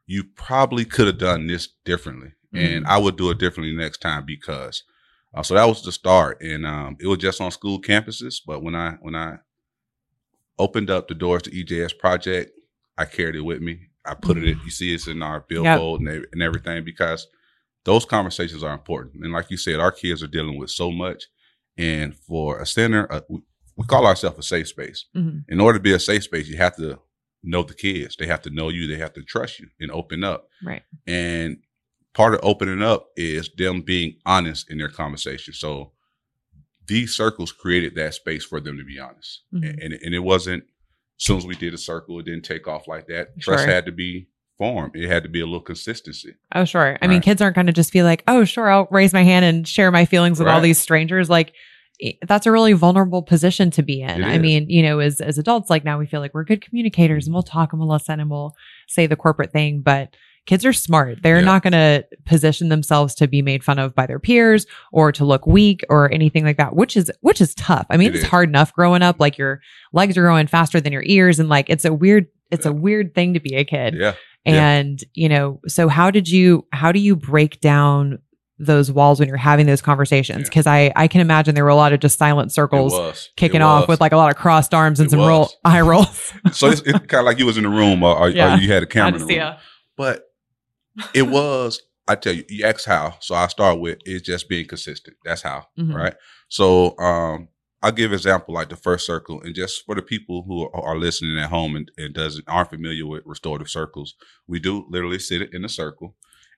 you 0.06 0.24
probably 0.36 0.86
could 0.86 1.08
have 1.08 1.18
done 1.18 1.48
this 1.48 1.70
differently. 1.86 2.34
Mm-hmm. 2.54 2.66
And 2.66 2.88
I 2.88 2.98
would 2.98 3.18
do 3.18 3.30
it 3.30 3.40
differently 3.40 3.76
next 3.76 4.00
time 4.00 4.26
because 4.26 4.84
uh, 5.34 5.44
so 5.44 5.54
that 5.56 5.66
was 5.66 5.82
the 5.84 5.92
start, 5.92 6.42
and 6.42 6.66
um, 6.66 6.98
it 7.00 7.08
was 7.08 7.18
just 7.18 7.42
on 7.42 7.52
school 7.52 7.82
campuses. 7.82 8.42
But 8.46 8.62
when 8.62 8.76
I 8.76 8.98
when 9.02 9.16
I 9.16 9.38
opened 10.60 10.90
up 10.90 11.08
the 11.08 11.16
doors 11.16 11.42
to 11.44 11.52
EJS 11.52 11.98
project, 11.98 12.52
I 12.98 13.06
carried 13.06 13.36
it 13.36 13.42
with 13.42 13.62
me. 13.62 13.88
I 14.06 14.14
put 14.16 14.38
it. 14.38 14.58
You 14.64 14.70
see, 14.70 14.94
it's 14.94 15.08
in 15.08 15.24
our 15.24 15.42
billboard 15.42 16.02
yep. 16.02 16.14
and, 16.14 16.28
and 16.34 16.42
everything 16.42 16.84
because 16.84 17.28
those 17.86 18.06
conversations 18.06 18.64
are 18.64 18.74
important. 18.74 19.24
And 19.24 19.34
like 19.34 19.50
you 19.50 19.58
said, 19.58 19.80
our 19.80 19.92
kids 19.92 20.22
are 20.22 20.28
dealing 20.28 20.58
with 20.58 20.70
so 20.70 20.92
much. 20.92 21.26
And 21.78 22.16
for 22.16 22.60
a 22.60 22.66
center, 22.66 23.12
uh, 23.12 23.22
we, 23.30 23.40
we, 23.76 23.86
call 23.86 24.06
ourselves 24.06 24.38
a 24.38 24.44
safe 24.44 24.68
space. 24.68 25.06
Mm-hmm. 25.16 25.52
In 25.52 25.60
order 25.60 25.80
to 25.80 25.84
be 25.84 25.94
a 25.94 26.00
safe 26.00 26.24
space, 26.24 26.48
you 26.48 26.58
have 26.58 26.76
to 26.76 27.00
know 27.44 27.64
the 27.64 27.74
kids. 27.74 28.16
They 28.16 28.28
have 28.28 28.42
to 28.44 28.50
know 28.50 28.70
you. 28.70 28.88
They 28.88 29.00
have 29.00 29.14
to 29.14 29.24
trust 29.24 29.60
you 29.60 29.68
and 29.80 29.90
open 29.90 30.24
up. 30.24 30.48
Right. 30.64 30.84
And 31.08 31.58
part 32.14 32.34
of 32.34 32.40
opening 32.44 32.82
up 32.82 33.08
is 33.16 33.50
them 33.58 33.82
being 33.82 34.16
honest 34.26 34.70
in 34.70 34.78
their 34.78 34.90
conversation. 34.90 35.54
So 35.54 35.92
these 36.88 37.16
circles 37.16 37.52
created 37.52 37.96
that 37.96 38.14
space 38.14 38.46
for 38.46 38.60
them 38.60 38.78
to 38.78 38.84
be 38.84 39.00
honest. 39.00 39.44
Mm-hmm. 39.54 39.80
And, 39.82 39.94
and, 39.94 40.14
it 40.14 40.20
wasn't, 40.20 40.64
as 41.20 41.26
soon 41.26 41.38
as 41.38 41.46
we 41.46 41.56
did 41.56 41.74
a 41.74 41.78
circle, 41.78 42.20
it 42.20 42.26
didn't 42.26 42.44
take 42.44 42.68
off 42.68 42.88
like 42.88 43.08
that. 43.08 43.30
Sure. 43.40 43.56
Trust 43.56 43.68
had 43.68 43.86
to 43.86 43.92
be 43.92 44.28
formed. 44.58 44.96
It 44.96 45.08
had 45.08 45.24
to 45.24 45.30
be 45.30 45.40
a 45.40 45.46
little 45.46 45.62
consistency. 45.62 46.36
Oh, 46.54 46.66
sure. 46.66 46.82
Right? 46.82 47.00
I 47.02 47.08
mean, 47.08 47.22
kids 47.22 47.42
aren't 47.42 47.56
going 47.56 47.68
to 47.68 47.74
just 47.74 47.94
be 47.94 48.04
like, 48.04 48.24
oh, 48.28 48.44
sure, 48.44 48.70
I'll 48.70 48.88
raise 48.92 49.14
my 49.14 49.24
hand 49.24 49.46
and 49.46 49.68
share 49.68 49.92
my 49.92 50.06
feelings 50.06 50.40
with 50.40 50.48
right. 50.48 50.56
all 50.56 50.62
these 50.62 50.80
strangers. 50.80 51.30
Like, 51.30 51.54
that's 52.28 52.46
a 52.46 52.52
really 52.52 52.74
vulnerable 52.74 53.22
position 53.22 53.72
to 53.72 53.84
be 53.84 54.02
in. 54.02 54.24
I 54.24 54.38
mean, 54.40 54.70
you 54.70 54.82
know, 54.82 55.00
as 55.00 55.22
as 55.22 55.38
adults, 55.38 55.70
like 55.70 55.86
now 55.86 56.00
we 56.00 56.08
feel 56.08 56.20
like 56.20 56.34
we're 56.34 56.44
good 56.44 56.62
communicators 56.62 57.28
and 57.28 57.34
we'll 57.34 57.44
talk 57.44 57.72
and 57.72 57.80
we'll 57.80 57.90
listen 57.90 58.20
and 58.20 58.30
we'll 58.30 58.56
say 58.88 59.06
the 59.06 59.16
corporate 59.16 59.52
thing, 59.52 59.82
but 59.82 60.16
kids 60.46 60.66
are 60.66 60.74
smart. 60.74 61.20
They're 61.24 61.40
yeah. 61.40 61.46
not 61.46 61.64
going 61.64 61.74
to 61.74 62.06
position 62.26 62.70
themselves 62.70 63.16
to 63.16 63.28
be 63.28 63.42
made 63.42 63.64
fun 63.64 63.80
of 63.80 63.96
by 63.96 64.06
their 64.06 64.20
peers 64.20 64.66
or 64.92 65.12
to 65.14 65.26
look 65.26 65.48
weak 65.48 65.84
or 65.90 66.12
anything 66.12 66.44
like 66.44 66.58
that, 66.58 66.76
which 66.76 66.98
is, 66.98 67.12
which 67.22 67.40
is 67.40 67.56
tough. 67.56 67.86
I 67.90 67.98
mean, 67.98 68.10
it 68.10 68.16
it's 68.16 68.24
is. 68.26 68.30
hard 68.30 68.50
enough 68.50 68.74
growing 68.74 69.02
up. 69.02 69.20
Like 69.20 69.38
your 69.38 69.62
legs 69.94 70.18
are 70.18 70.22
growing 70.22 70.48
faster 70.48 70.82
than 70.82 70.92
your 70.92 71.04
ears. 71.06 71.40
And 71.40 71.50
like, 71.50 71.70
it's 71.70 71.86
a 71.86 71.94
weird, 71.94 72.28
it's 72.52 72.66
yeah. 72.66 72.72
a 72.72 72.76
weird 72.76 73.16
thing 73.16 73.34
to 73.36 73.40
be 73.40 73.56
a 73.56 73.64
kid. 73.64 73.96
Yeah. 73.96 74.16
And, 74.46 75.02
yeah. 75.02 75.08
you 75.14 75.30
know, 75.30 75.62
so 75.68 75.88
how 75.88 76.12
did 76.12 76.28
you, 76.28 76.68
how 76.74 76.92
do 76.92 77.00
you 77.00 77.16
break 77.16 77.62
down 77.62 78.20
those 78.60 78.92
walls 78.92 79.20
when 79.20 79.28
you're 79.28 79.36
having 79.36 79.66
those 79.66 79.82
conversations 79.82 80.48
because 80.48 80.68
yeah. 80.68 80.74
I 80.74 80.94
I 80.96 81.08
can 81.08 81.22
imagine 81.22 81.56
there 81.56 81.64
were 81.64 81.72
a 81.72 81.76
lot 81.76 81.92
of 81.92 82.00
just 82.00 82.20
silent 82.20 82.52
circles 82.52 83.30
kicking 83.36 83.64
off 83.64 83.88
with 83.88 84.00
like 84.00 84.12
a 84.12 84.16
lot 84.16 84.30
of 84.30 84.38
crossed 84.38 84.76
arms 84.76 85.00
and 85.00 85.08
it 85.08 85.10
some 85.10 85.20
roll 85.20 85.52
eye 85.66 85.82
rolls. 85.82 86.32
so 86.52 86.68
it's, 86.70 86.82
it's 86.82 87.00
kind 87.00 87.16
of 87.16 87.26
like 87.26 87.40
you 87.40 87.48
was 87.48 87.58
in 87.58 87.64
the 87.64 87.70
room 87.70 88.04
or, 88.04 88.16
or, 88.16 88.30
yeah. 88.30 88.56
or 88.56 88.60
you 88.60 88.72
had 88.72 88.84
a 88.84 88.86
camera 88.86 89.20
in 89.20 89.28
the 89.28 89.40
room. 89.40 89.56
But 89.98 90.24
it 91.14 91.24
was, 91.24 91.82
I 92.08 92.16
tell 92.16 92.34
you, 92.34 92.44
you 92.50 92.66
ask 92.66 92.86
how. 92.86 93.16
So 93.20 93.36
I 93.36 93.48
start 93.48 93.80
with 93.80 94.00
it's 94.06 94.26
just 94.26 94.50
being 94.50 94.68
consistent. 94.68 95.18
That's 95.24 95.42
how, 95.42 95.68
mm-hmm. 95.78 95.94
right? 95.94 96.16
So 96.50 96.98
um, 97.00 97.48
I'll 97.82 97.92
give 97.92 98.14
example 98.14 98.54
like 98.54 98.70
the 98.70 98.76
first 98.76 99.06
circle, 99.06 99.42
and 99.42 99.54
just 99.56 99.86
for 99.86 99.96
the 99.96 100.02
people 100.02 100.44
who 100.48 100.70
are 100.72 100.98
listening 100.98 101.38
at 101.38 101.50
home 101.50 101.76
and, 101.76 101.92
and 101.98 102.14
doesn't 102.14 102.46
aren't 102.48 102.70
familiar 102.70 103.06
with 103.06 103.24
restorative 103.26 103.70
circles, 103.70 104.16
we 104.48 104.60
do 104.60 104.86
literally 104.90 105.20
sit 105.20 105.54
in 105.54 105.66
a 105.66 105.70
circle, 105.70 106.16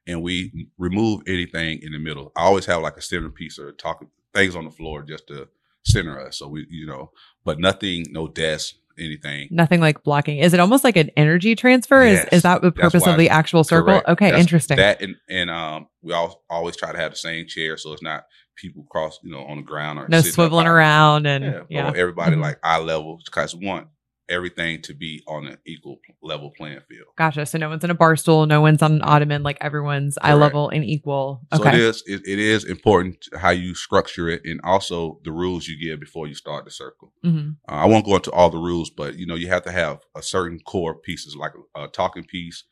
and 0.08 0.22
we 0.22 0.68
remove 0.78 1.22
anything 1.28 1.80
in 1.82 1.94
the 1.94 2.00
middle. 2.00 2.32
I 2.36 2.44
always 2.44 2.66
have 2.68 2.82
like 2.82 2.98
a 2.98 3.02
centerpiece 3.02 3.58
or 3.58 3.72
talking 3.72 4.10
things 4.34 4.56
on 4.56 4.66
the 4.66 4.72
floor 4.72 5.02
just 5.02 5.28
to 5.28 5.48
center 5.84 6.20
us. 6.20 6.40
So 6.40 6.48
we, 6.48 6.68
you 6.70 6.86
know, 6.86 7.12
but 7.44 7.60
nothing, 7.60 8.06
no 8.10 8.28
desk, 8.28 8.76
anything. 8.98 9.48
Nothing 9.52 9.80
like 9.82 10.04
blocking. 10.04 10.38
Is 10.40 10.54
it 10.54 10.60
almost 10.60 10.84
like 10.84 10.96
an 10.96 11.10
energy 11.18 11.56
transfer? 11.56 12.04
Yes. 12.06 12.26
Is 12.28 12.34
is 12.34 12.42
that 12.44 12.62
the 12.62 12.72
purpose 12.72 13.06
of 13.08 13.18
the 13.18 13.30
actual 13.30 13.64
circle? 13.64 13.86
Correct. 13.94 14.10
Okay, 14.10 14.26
That's- 14.28 14.42
interesting. 14.42 14.78
That 14.78 15.02
and 15.02 15.16
and 15.30 15.50
um, 15.50 15.88
we 16.02 16.14
all, 16.14 16.44
always 16.50 16.76
try 16.76 16.92
to 16.92 16.98
have 16.98 17.12
the 17.12 17.18
same 17.18 17.48
chair, 17.48 17.78
so 17.78 17.94
it's 17.94 18.02
not 18.02 18.26
people 18.56 18.86
cross, 18.90 19.20
you 19.24 19.32
know, 19.32 19.44
on 19.46 19.58
the 19.58 19.64
ground 19.64 20.00
or 20.00 20.08
no 20.08 20.20
swiveling 20.20 20.66
around 20.66 21.26
and 21.26 21.44
Yeah, 21.44 21.62
yeah. 21.70 21.94
everybody 21.96 22.36
Mhm. 22.38 22.42
like 22.42 22.60
eye 22.64 22.80
level 22.80 23.20
because 23.26 23.54
want 23.54 23.88
everything 24.30 24.82
to 24.84 24.94
be 24.94 25.24
on 25.28 25.48
an 25.48 25.58
equal 25.66 26.00
level 26.22 26.52
playing 26.58 26.82
field. 26.90 27.08
Gotcha. 27.18 27.46
So 27.46 27.58
no 27.58 27.70
one's 27.70 27.84
in 27.84 27.90
a 27.92 27.96
bar 27.96 28.16
stool, 28.16 28.46
no 28.46 28.62
one's 28.62 28.82
on 28.82 28.94
an 28.94 29.02
ottoman, 29.02 29.44
like 29.44 29.58
everyone's 29.62 30.18
eye 30.22 30.34
level 30.34 30.70
and 30.70 30.84
equal. 30.84 31.42
So 31.54 31.64
it 31.64 31.68
Okay. 31.68 31.78
is 31.78 32.04
it, 32.06 32.22
it 32.28 32.40
is 32.40 32.64
important 32.66 33.28
how 33.38 33.52
you 33.52 33.76
structure 33.76 34.28
it 34.30 34.42
and 34.46 34.60
also 34.64 35.20
the 35.24 35.32
rules 35.32 35.68
you 35.68 35.78
give 35.80 36.00
before 36.00 36.28
you 36.28 36.36
start 36.36 36.66
the 36.66 36.72
circle. 36.72 37.14
hmm 37.24 37.52
Uh, 37.68 37.74
I 37.74 37.86
won't 37.86 38.06
go 38.06 38.16
into 38.16 38.32
all 38.32 38.50
the 38.50 38.58
rules, 38.58 38.90
but 38.90 39.16
you 39.18 39.26
know 39.26 39.36
you 39.36 39.48
have 39.48 39.64
to 39.64 39.72
have 39.72 40.00
a 40.16 40.22
certain 40.22 40.60
core 40.60 40.96
pieces 40.96 41.36
like 41.36 41.54
a, 41.76 41.84
a 41.84 41.88
talking 41.88 42.24
piece. 42.26 42.64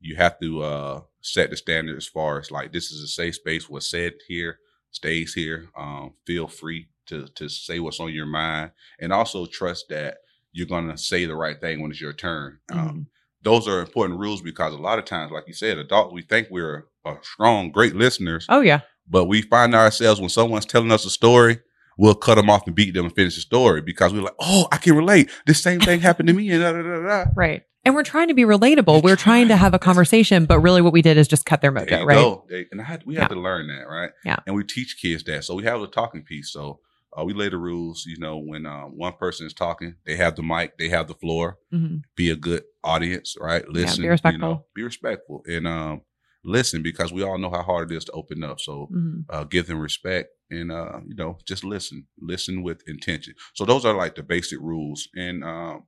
You 0.00 0.16
have 0.16 0.38
to 0.40 0.62
uh, 0.62 1.00
set 1.20 1.50
the 1.50 1.56
standard 1.56 1.96
as 1.96 2.08
far 2.08 2.40
as 2.40 2.50
like 2.50 2.72
this 2.72 2.90
is 2.90 3.02
a 3.02 3.06
safe 3.08 3.36
space. 3.36 3.68
What's 3.68 3.90
said 3.90 4.14
here 4.28 4.58
stays 4.90 5.34
here. 5.34 5.68
Um, 5.76 6.14
feel 6.26 6.48
free 6.48 6.88
to 7.06 7.26
to 7.36 7.48
say 7.48 7.78
what's 7.80 8.00
on 8.00 8.12
your 8.12 8.26
mind, 8.26 8.72
and 9.00 9.12
also 9.12 9.46
trust 9.46 9.86
that 9.90 10.18
you're 10.52 10.66
gonna 10.66 10.96
say 10.98 11.24
the 11.24 11.34
right 11.36 11.60
thing 11.60 11.80
when 11.80 11.90
it's 11.90 12.00
your 12.00 12.12
turn. 12.12 12.58
Um, 12.70 12.78
Mhm. 12.78 13.06
Those 13.44 13.66
are 13.66 13.80
important 13.80 14.20
rules 14.20 14.40
because 14.40 14.72
a 14.72 14.76
lot 14.78 14.98
of 15.00 15.04
times, 15.04 15.32
like 15.32 15.44
you 15.48 15.54
said, 15.54 15.76
adults 15.78 16.12
we 16.14 16.22
think 16.22 16.46
we're 16.50 16.86
uh, 17.04 17.16
strong, 17.22 17.72
great 17.72 17.96
listeners, 17.96 18.46
Oh 18.48 18.60
yeah. 18.60 18.80
but 19.10 19.24
we 19.24 19.42
find 19.42 19.74
ourselves 19.74 20.20
when 20.20 20.28
someone's 20.30 20.64
telling 20.66 20.92
us 20.92 21.04
a 21.04 21.10
story, 21.10 21.58
we'll 21.98 22.14
cut 22.14 22.36
them 22.36 22.48
off 22.48 22.64
and 22.66 22.76
beat 22.76 22.94
them 22.94 23.06
and 23.06 23.14
finish 23.16 23.34
the 23.34 23.40
story 23.40 23.80
because 23.80 24.12
we're 24.12 24.22
like, 24.22 24.36
oh, 24.38 24.68
I 24.70 24.76
can 24.76 24.94
relate. 24.96 25.28
This 25.46 25.60
same 25.60 25.80
thing 25.80 26.00
happened 26.00 26.28
to 26.28 26.32
me. 26.34 26.50
And 26.52 26.62
da, 26.62 26.72
da, 26.72 26.82
da, 26.82 27.00
da. 27.24 27.30
Right. 27.34 27.62
And 27.84 27.96
we're 27.96 28.04
trying 28.04 28.28
to 28.28 28.34
be 28.34 28.42
relatable. 28.44 29.02
We're 29.02 29.16
trying 29.16 29.48
to 29.48 29.56
have 29.56 29.74
a 29.74 29.78
conversation, 29.80 30.44
but 30.46 30.60
really 30.60 30.80
what 30.80 30.92
we 30.92 31.02
did 31.02 31.16
is 31.18 31.26
just 31.26 31.44
cut 31.44 31.60
their 31.62 31.72
mojo, 31.72 32.04
right? 32.06 32.14
go. 32.14 32.46
And 32.70 32.80
I 32.80 32.84
had, 32.84 33.02
we 33.04 33.16
have 33.16 33.24
Yeah. 33.24 33.34
to 33.34 33.40
learn 33.40 33.66
that, 33.66 33.88
right? 33.88 34.10
Yeah. 34.24 34.36
And 34.46 34.54
we 34.54 34.62
teach 34.62 34.96
kids 35.02 35.24
that. 35.24 35.42
So 35.44 35.56
we 35.56 35.64
have 35.64 35.80
a 35.82 35.88
talking 35.88 36.22
piece. 36.22 36.52
So 36.52 36.78
uh, 37.18 37.24
we 37.24 37.34
lay 37.34 37.48
the 37.48 37.58
rules. 37.58 38.04
You 38.06 38.18
know, 38.18 38.38
when 38.38 38.66
uh, 38.66 38.82
one 38.84 39.14
person 39.14 39.46
is 39.46 39.54
talking, 39.54 39.96
they 40.06 40.16
have 40.16 40.36
the 40.36 40.42
mic, 40.42 40.78
they 40.78 40.88
have 40.88 41.08
the 41.08 41.14
floor. 41.14 41.58
hmm 41.70 41.98
Be 42.16 42.30
a 42.30 42.36
good 42.36 42.64
audience, 42.84 43.36
right? 43.40 43.66
Listen. 43.68 44.02
be 44.04 44.08
respectful. 44.10 44.32
You 44.32 44.38
know, 44.38 44.66
be 44.74 44.82
respectful 44.82 45.42
and 45.46 45.66
um, 45.66 46.02
listen 46.44 46.82
because 46.82 47.12
we 47.12 47.22
all 47.22 47.38
know 47.38 47.50
how 47.50 47.62
hard 47.62 47.90
it 47.90 47.96
is 47.96 48.04
to 48.06 48.12
open 48.12 48.42
up. 48.44 48.60
So 48.60 48.88
hmm 48.90 49.20
uh, 49.30 49.44
give 49.44 49.66
them 49.66 49.78
respect 49.80 50.28
and 50.50 50.70
uh, 50.72 51.00
you 51.06 51.14
know 51.14 51.38
just 51.46 51.64
listen 51.64 52.06
listen 52.20 52.62
with 52.62 52.82
intention 52.88 53.32
so 53.54 53.64
those 53.64 53.84
are 53.86 53.94
like 53.94 54.14
the 54.16 54.22
basic 54.22 54.58
rules 54.60 55.08
and 55.14 55.42
um, 55.44 55.84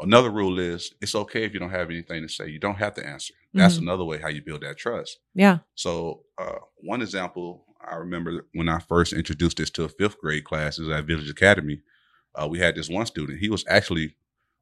another 0.00 0.30
rule 0.30 0.58
is 0.58 0.94
it's 1.02 1.14
okay 1.14 1.44
if 1.44 1.52
you 1.52 1.60
don't 1.60 1.70
have 1.70 1.90
anything 1.90 2.22
to 2.22 2.28
say 2.28 2.48
you 2.48 2.58
don't 2.60 2.76
have 2.76 2.94
to 2.94 3.06
answer 3.06 3.34
that's 3.54 3.76
Mhm. 3.78 3.82
another 3.82 4.04
way 4.04 4.18
how 4.18 4.28
you 4.28 4.42
build 4.42 4.62
that 4.62 4.78
trust 4.78 5.18
Yeah. 5.34 5.58
so 5.74 6.24
uh, 6.38 6.60
one 6.76 7.02
example 7.02 7.65
i 7.90 7.94
remember 7.96 8.44
when 8.54 8.68
i 8.68 8.78
first 8.78 9.12
introduced 9.12 9.56
this 9.56 9.70
to 9.70 9.84
a 9.84 9.88
fifth 9.88 10.18
grade 10.18 10.44
class 10.44 10.78
at 10.78 11.04
village 11.04 11.30
academy 11.30 11.80
uh, 12.34 12.46
we 12.46 12.58
had 12.58 12.74
this 12.74 12.88
one 12.88 13.06
student 13.06 13.38
he 13.40 13.48
was 13.48 13.64
actually 13.68 14.14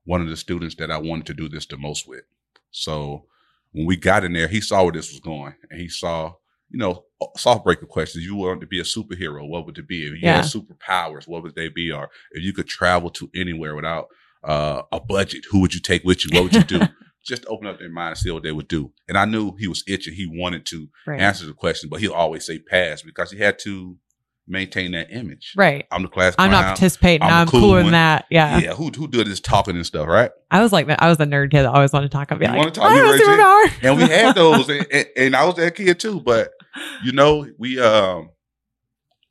one 0.05 0.21
of 0.21 0.29
the 0.29 0.37
students 0.37 0.75
that 0.77 0.91
i 0.91 0.99
wanted 0.99 1.27
to 1.27 1.35
do 1.35 1.49
this 1.49 1.67
the 1.67 1.77
most 1.77 2.07
with 2.09 2.25
so 2.71 3.25
when 3.73 3.87
we 3.87 3.97
got 3.97 4.25
in 4.25 4.33
there 4.33 4.49
he 4.49 4.61
saw 4.61 4.83
where 4.83 4.93
this 4.93 5.11
was 5.11 5.21
going 5.21 5.55
and 5.71 5.81
he 5.81 5.89
saw 5.89 6.33
you 6.71 6.79
know, 6.79 7.05
soft 7.37 7.63
breaker 7.63 7.87
questions. 7.87 8.25
You 8.25 8.35
want 8.35 8.61
to 8.61 8.67
be 8.67 8.81
a 8.81 8.85
superhero. 8.85 9.47
What 9.47 9.65
would 9.65 9.79
it 9.79 9.87
be? 9.87 10.07
If 10.07 10.13
you 10.15 10.19
Yeah. 10.23 10.37
had 10.37 10.45
superpowers, 10.45 11.29
what 11.29 11.45
would 11.45 11.55
they 11.55 11.69
be? 11.69 11.93
Or 11.93 12.11
if 12.33 12.43
you 12.43 12.53
could 12.53 12.67
travel 12.67 13.11
to 13.11 13.31
anywhere 13.33 13.77
without 13.77 14.09
uh, 14.43 14.83
a 14.91 14.99
budget, 14.99 15.45
who 15.51 15.61
would 15.61 15.73
you 15.73 15.79
take 15.81 16.03
with 16.03 16.25
you? 16.25 16.31
What 16.35 16.43
would 16.45 16.55
you 16.55 16.65
do? 16.65 16.89
Just 17.25 17.45
open 17.47 17.67
up 17.67 17.79
their 17.79 17.89
mind 17.91 18.11
and 18.11 18.19
see 18.19 18.31
what 18.31 18.43
they 18.43 18.53
would 18.53 18.69
do. 18.69 18.93
And 19.09 19.17
I 19.17 19.25
knew 19.25 19.57
he 19.59 19.67
was 19.67 19.83
itching. 19.89 20.15
He 20.15 20.27
wanted 20.27 20.67
to 20.67 20.89
Right. 21.07 21.21
answer 21.21 21.47
the 21.47 21.55
question, 21.55 21.89
but 21.89 22.01
he'll 22.01 22.13
always 22.13 22.45
say 22.47 22.59
pass 22.59 23.03
because 23.03 23.31
he 23.31 23.39
had 23.39 23.59
to 23.61 23.97
maintain 24.47 24.93
that 24.93 25.11
image. 25.11 25.55
Right. 25.57 25.87
I'm 25.91 26.03
the 26.03 26.09
class 26.09 26.35
I'm 26.37 26.51
not 26.51 26.65
participating. 26.67 27.23
I'm 27.23 27.33
I'm, 27.33 27.47
cool 27.49 27.61
cooler 27.61 27.83
than 27.83 27.93
that. 27.93 28.27
Yeah. 28.31 28.59
Yeah, 28.59 28.75
who 28.75 28.91
who 28.91 29.09
did 29.09 29.27
this 29.27 29.41
talking 29.41 29.75
and 29.75 29.87
stuff, 29.87 30.07
right? 30.07 30.31
I 30.51 30.63
was 30.63 30.71
like, 30.71 30.87
I 30.99 31.09
was 31.09 31.17
the 31.17 31.25
nerd 31.25 31.51
kid 31.51 31.63
that 31.63 31.73
always 31.73 31.93
wanted 31.95 32.11
to 32.11 32.17
talk. 32.17 32.31
I'd 32.31 32.39
be 32.39 32.45
You 32.45 32.51
like, 32.51 32.59
wanna 32.59 32.71
talk, 32.71 32.91
I 32.91 32.95
you 32.95 33.01
have 33.01 33.09
a 33.09 33.13
raise 33.13 33.21
your- 33.21 33.39
superpower. 33.39 33.83
and 33.89 33.97
we 33.97 34.03
had 34.05 34.35
those 34.35 34.69
and, 34.69 34.87
and, 34.93 35.07
and 35.17 35.37
i 35.37 35.45
was 35.47 35.55
that 35.57 35.75
kid 35.75 35.99
too 35.99 36.21
but 36.21 36.51
you 37.03 37.13
know 37.13 37.47
we 37.59 37.81
um 37.81 38.29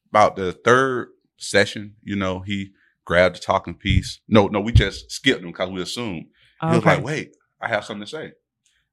about 0.09 0.35
the 0.35 0.51
third 0.51 1.09
session 1.37 1.95
you 2.01 2.15
know 2.15 2.39
he 2.39 2.71
grabbed 3.05 3.35
the 3.35 3.39
talking 3.39 3.75
piece 3.75 4.19
no 4.27 4.47
no 4.47 4.59
we 4.59 4.71
just 4.71 5.11
skipped 5.11 5.41
him 5.43 5.51
because 5.51 5.69
we 5.69 5.81
assumed 5.81 6.25
he 6.61 6.67
was 6.67 6.77
Okay. 6.77 6.95
like 6.95 7.03
wait 7.03 7.35
i 7.63 7.67
have 7.67 7.83
something 7.85 8.05
to 8.05 8.09
say 8.09 8.31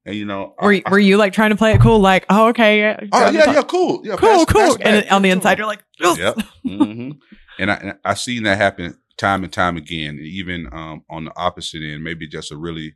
and 0.07 0.15
you 0.17 0.25
know 0.25 0.55
I- 0.59 0.65
were, 0.65 0.73
you, 0.73 0.83
I- 0.87 0.91
were 0.91 0.99
you 0.99 1.17
like 1.19 1.33
trying 1.35 1.51
to 1.51 1.57
play 1.57 1.73
it 1.75 1.81
cool? 1.81 1.99
Like, 1.99 2.25
oh, 2.31 2.49
okay. 2.49 2.81
Yeah, 2.81 3.01
oh 3.13 3.31
yeah 3.31 3.53
yeah 3.53 3.63
cool 3.63 4.01
yeah 4.05 4.17
Cool, 4.17 4.31
pass- 4.31 4.45
cool. 4.47 4.63
pass 4.63 4.77
And 4.79 5.05
back. 5.05 5.13
on 5.13 5.23
the 5.23 5.31
inside, 5.31 5.59
you're 5.59 5.67
like, 5.67 5.83
"Ugh." 6.03 6.19
yep 6.19 6.39
hmm 6.65 7.11
and 7.59 7.71
i 7.71 7.75
and 7.75 7.99
i 8.05 8.15
seen 8.15 8.45
that 8.45 8.57
happen 8.57 8.97
time 9.19 9.45
and 9.45 9.53
time 9.53 9.77
again 9.77 10.19
even 10.23 10.67
um 10.73 11.05
on 11.11 11.25
the 11.27 11.33
opposite 11.37 11.83
end 11.83 12.03
maybe 12.03 12.27
just 12.27 12.51
a 12.53 12.57
really 12.57 12.95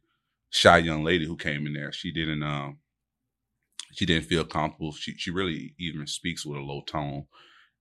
shy 0.50 0.78
young 0.78 1.04
lady 1.04 1.26
who 1.26 1.36
came 1.36 1.66
in 1.66 1.74
there 1.74 1.92
she 1.92 2.10
didn't 2.12 2.42
um 2.42 2.78
she 3.92 4.06
didn't 4.06 4.26
feel 4.26 4.44
comfortable 4.44 4.92
she 4.92 5.12
she 5.16 5.30
really 5.30 5.74
even 5.78 6.06
speaks 6.06 6.46
with 6.46 6.58
a 6.58 6.62
low 6.62 6.80
tone 6.82 7.26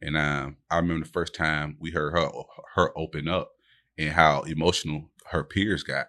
and 0.01 0.17
um 0.17 0.57
i 0.69 0.75
remember 0.77 1.05
the 1.05 1.12
first 1.12 1.33
time 1.35 1.77
we 1.79 1.91
heard 1.91 2.12
her 2.12 2.29
her 2.75 2.97
open 2.97 3.27
up 3.27 3.51
and 3.97 4.12
how 4.12 4.41
emotional 4.41 5.09
her 5.31 5.43
peers 5.43 5.83
got 5.83 6.07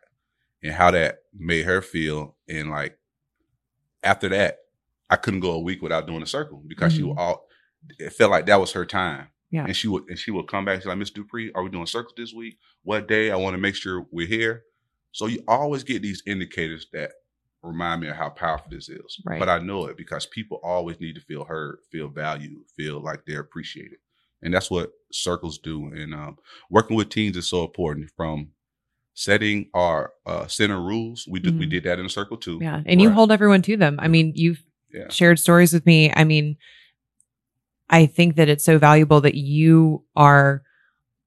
and 0.65 0.73
how 0.73 0.91
that 0.91 1.21
made 1.33 1.65
her 1.65 1.81
feel 1.81 2.35
and 2.49 2.71
like 2.71 2.99
after 4.03 4.29
that 4.29 4.59
i 5.11 5.17
couldn't 5.17 5.41
go 5.41 5.53
a 5.53 5.61
week 5.61 5.83
without 5.83 6.07
doing 6.07 6.23
a 6.23 6.27
circle 6.27 6.63
because 6.67 6.93
she 6.93 7.03
Mhm. 7.03 7.09
would 7.09 7.19
all 7.19 7.49
it 7.99 8.11
felt 8.15 8.31
like 8.31 8.47
that 8.47 8.59
was 8.61 8.73
her 8.73 8.87
time 8.87 9.29
Yeah. 9.51 9.67
and 9.67 9.77
she 9.77 9.89
would 9.89 10.09
and 10.09 10.19
she 10.19 10.31
would 10.31 10.49
come 10.49 10.65
back. 10.65 10.79
She's 10.81 10.87
like, 10.87 10.97
Miss 10.97 11.11
Dupree, 11.11 11.53
are 11.55 11.63
we 11.63 11.69
doing 11.71 11.85
circles 11.87 12.15
this 12.17 12.33
week? 12.33 12.59
What 12.83 13.07
day? 13.09 13.31
I 13.31 13.37
want 13.37 13.53
to 13.55 13.59
make 13.61 13.75
sure 13.75 14.07
we're 14.11 14.27
here. 14.27 14.65
So 15.13 15.27
you 15.27 15.45
always 15.47 15.85
get 15.85 16.01
these 16.01 16.23
indicators 16.27 16.87
that 16.95 17.13
remind 17.63 18.01
me 18.01 18.09
of 18.09 18.17
how 18.17 18.31
powerful 18.31 18.71
this 18.71 18.89
is. 18.89 19.21
Right. 19.27 19.39
But 19.39 19.51
I 19.51 19.59
know 19.59 19.85
it 19.87 19.99
because 19.99 20.25
people 20.25 20.61
always 20.65 20.99
need 20.99 21.15
to 21.17 21.21
feel 21.21 21.45
heard, 21.45 21.81
feel 21.93 22.09
valued, 22.09 22.65
feel 22.75 23.01
like 23.01 23.27
they're 23.27 23.41
appreciated. 23.41 23.99
And 24.43 24.55
that's 24.55 24.71
what 24.71 24.93
circles 25.13 25.59
do. 25.59 25.89
And 25.89 26.15
um, 26.15 26.39
working 26.71 26.97
with 26.97 27.11
teens 27.11 27.37
is 27.37 27.47
so 27.49 27.65
important 27.65 28.11
from 28.17 28.49
setting 29.15 29.69
our 29.75 30.13
uh, 30.27 30.47
center 30.47 30.81
rules. 30.81 31.27
We 31.31 31.39
did 31.41 31.59
we 31.59 31.67
Mhm. 31.67 31.71
did 31.71 31.85
that 31.85 31.99
in 32.01 32.07
a 32.07 32.09
circle 32.11 32.37
too. 32.37 32.59
Yeah. 32.61 32.83
And 32.85 33.01
you 33.01 33.11
hold 33.11 33.31
everyone 33.31 33.63
to 33.63 33.77
them. 33.77 33.97
I 34.01 34.09
mean, 34.09 34.33
you've 34.35 34.63
Yeah. 34.93 35.09
shared 35.09 35.39
stories 35.39 35.73
with 35.73 35.87
me. 35.87 36.13
I 36.15 36.25
mean, 36.25 36.57
I 37.91 38.07
think 38.07 38.37
that 38.37 38.49
it's 38.49 38.65
so 38.65 38.79
valuable 38.79 39.21
that 39.21 39.35
you 39.35 40.05
are, 40.17 40.63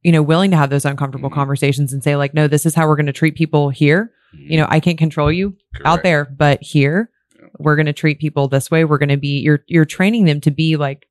you 0.03 0.11
know, 0.11 0.21
willing 0.23 0.51
to 0.51 0.57
have 0.57 0.69
those 0.69 0.85
uncomfortable 0.85 1.29
Mhm. 1.29 1.33
conversations 1.35 1.93
and 1.93 2.03
say, 2.03 2.15
like, 2.15 2.33
no, 2.33 2.47
this 2.47 2.65
is 2.65 2.75
how 2.75 2.87
we're 2.87 2.95
going 2.95 3.05
to 3.05 3.13
treat 3.13 3.35
people 3.35 3.69
here. 3.69 4.11
You 4.33 4.57
know, 4.57 4.67
I 4.69 4.79
can't 4.81 4.97
control 4.97 5.31
you 5.31 5.55
out 5.85 6.03
there, 6.03 6.25
but 6.25 6.61
here 6.61 7.09
Yeah. 7.39 7.47
we're 7.59 7.75
going 7.77 7.85
to 7.85 7.93
treat 7.93 8.19
people 8.19 8.47
this 8.49 8.69
way. 8.69 8.83
We're 8.83 8.97
going 8.97 9.09
to 9.09 9.17
be, 9.17 9.39
you're, 9.39 9.63
you're 9.67 9.85
training 9.85 10.25
them 10.25 10.41
to 10.41 10.51
be 10.51 10.75
like, 10.75 11.07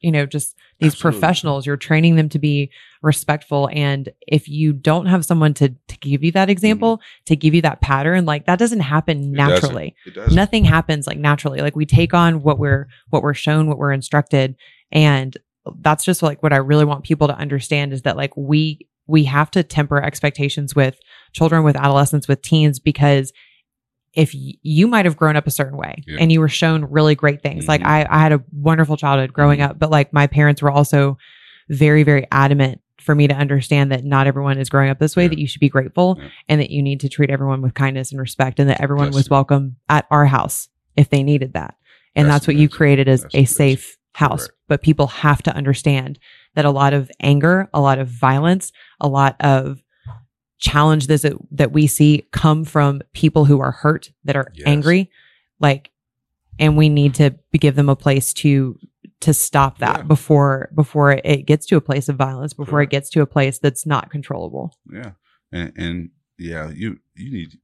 you 0.00 0.12
know, 0.12 0.26
just 0.26 0.54
these 0.80 0.94
Absolutely. 0.94 1.20
professionals. 1.20 1.66
You're 1.66 1.76
training 1.76 2.16
them 2.16 2.28
to 2.30 2.38
be 2.38 2.70
respectful. 3.02 3.68
And 3.72 4.08
if 4.26 4.48
you 4.48 4.72
don't 4.72 5.06
have 5.06 5.24
someone 5.24 5.54
to, 5.54 5.68
to 5.68 5.98
give 5.98 6.24
you 6.24 6.32
that 6.32 6.50
example, 6.50 7.00
to 7.26 7.36
give 7.36 7.54
you 7.54 7.62
that 7.62 7.80
pattern, 7.80 8.24
like 8.24 8.46
that 8.46 8.58
doesn't 8.58 8.80
happen 8.80 9.10
Mm-hmm. 9.20 9.34
It 9.34 9.36
doesn't. 9.36 9.52
naturally 9.62 9.94
It 10.06 10.14
does. 10.14 10.34
nothing 10.34 10.64
happens 10.64 11.06
like 11.06 11.18
naturally 11.18 11.60
like 11.60 11.76
we 11.76 11.84
take 11.86 12.14
on 12.14 12.42
what 12.42 12.58
we're 12.58 12.88
what 13.10 13.22
we're 13.22 13.34
shown 13.34 13.66
what 13.66 13.78
we're 13.78 13.92
instructed 13.92 14.56
and 14.92 15.36
that's 15.80 16.04
just 16.04 16.22
like 16.22 16.42
what 16.42 16.52
i 16.52 16.56
really 16.56 16.84
want 16.84 17.04
people 17.04 17.26
to 17.28 17.36
understand 17.36 17.92
is 17.92 18.02
that 18.02 18.16
like 18.16 18.36
we 18.36 18.86
we 19.06 19.24
have 19.24 19.50
to 19.50 19.62
temper 19.62 20.00
expectations 20.02 20.74
with 20.74 20.98
children 21.32 21.64
with 21.64 21.76
adolescents 21.76 22.28
with 22.28 22.40
teens 22.42 22.78
because 22.78 23.32
if 24.14 24.32
y- 24.34 24.54
you 24.62 24.86
might 24.86 25.04
have 25.04 25.16
grown 25.16 25.36
up 25.36 25.46
a 25.46 25.50
certain 25.50 25.76
way 25.76 26.02
Yeah. 26.06 26.18
and 26.20 26.32
you 26.32 26.40
were 26.40 26.48
shown 26.48 26.84
really 26.86 27.14
great 27.14 27.42
things 27.42 27.68
like 27.68 27.80
Mhm. 27.80 27.86
I, 27.86 28.06
I 28.10 28.18
had 28.18 28.32
a 28.32 28.42
wonderful 28.52 28.96
childhood 28.96 29.32
growing 29.32 29.60
Mhm. 29.60 29.70
up 29.70 29.78
but 29.78 29.90
like 29.90 30.12
my 30.12 30.26
parents 30.26 30.60
were 30.62 30.70
also 30.70 31.16
very 31.68 32.02
very 32.02 32.26
adamant 32.32 32.80
for 33.00 33.14
me 33.14 33.26
to 33.28 33.34
understand 33.34 33.90
that 33.92 34.04
not 34.04 34.26
everyone 34.26 34.58
is 34.58 34.68
growing 34.68 34.90
up 34.90 34.98
this 34.98 35.16
way 35.16 35.22
Yeah. 35.24 35.28
that 35.28 35.38
you 35.38 35.46
should 35.46 35.60
be 35.60 35.68
grateful 35.68 36.18
Yeah. 36.20 36.28
and 36.48 36.60
that 36.60 36.70
you 36.70 36.82
need 36.82 37.00
to 37.00 37.08
treat 37.08 37.30
everyone 37.30 37.62
with 37.62 37.74
kindness 37.74 38.10
and 38.12 38.20
respect 38.20 38.58
and 38.60 38.68
that 38.68 38.80
everyone 38.80 39.06
Bless 39.10 39.14
was 39.20 39.26
you. 39.28 39.34
welcome 39.34 39.76
at 39.88 40.06
our 40.10 40.26
house 40.26 40.68
if 40.96 41.08
they 41.10 41.22
needed 41.22 41.52
that 41.54 41.74
and 42.16 42.26
That's 42.26 42.34
that's, 42.40 42.46
what 42.48 42.56
you 42.56 42.68
created 42.68 43.08
as 43.08 43.24
a 43.32 43.44
safe 43.44 43.96
house 44.14 44.40
Correct. 44.48 44.54
but 44.68 44.82
people 44.82 45.06
have 45.06 45.40
to 45.44 45.54
understand 45.54 46.18
that 46.56 46.64
a 46.64 46.70
lot 46.70 46.92
of 46.92 47.10
anger 47.20 47.68
a 47.72 47.80
lot 47.80 48.00
of 48.00 48.08
violence 48.08 48.72
a 49.00 49.06
lot 49.08 49.36
of 49.40 49.78
challenge 50.60 51.06
this 51.06 51.24
that 51.50 51.72
we 51.72 51.86
see 51.86 52.26
come 52.32 52.64
from 52.64 53.00
people 53.14 53.46
who 53.46 53.60
are 53.60 53.72
hurt 53.72 54.12
that 54.24 54.36
are 54.36 54.52
Yes. 54.54 54.66
angry 54.66 55.10
like 55.58 55.90
and 56.58 56.76
we 56.76 56.88
need 56.88 57.14
to 57.14 57.34
give 57.58 57.74
them 57.74 57.88
a 57.88 57.96
place 57.96 58.32
to 58.34 58.78
to 59.20 59.34
stop 59.34 59.78
that 59.78 59.98
yeah. 59.98 60.02
before 60.02 60.70
before 60.74 61.12
it 61.12 61.46
gets 61.46 61.66
to 61.66 61.76
a 61.76 61.80
place 61.80 62.08
of 62.08 62.16
violence 62.16 62.52
before 62.52 62.78
Correct. 62.78 62.92
it 62.92 62.96
gets 62.96 63.10
to 63.10 63.22
a 63.22 63.26
place 63.26 63.58
that's 63.58 63.86
not 63.86 64.10
controllable. 64.10 64.74
Yeah. 64.92 65.12
And, 65.52 65.72
and 65.76 66.10
yeah 66.38 66.70
you 66.70 66.98
you 67.16 67.32
need 67.32 67.58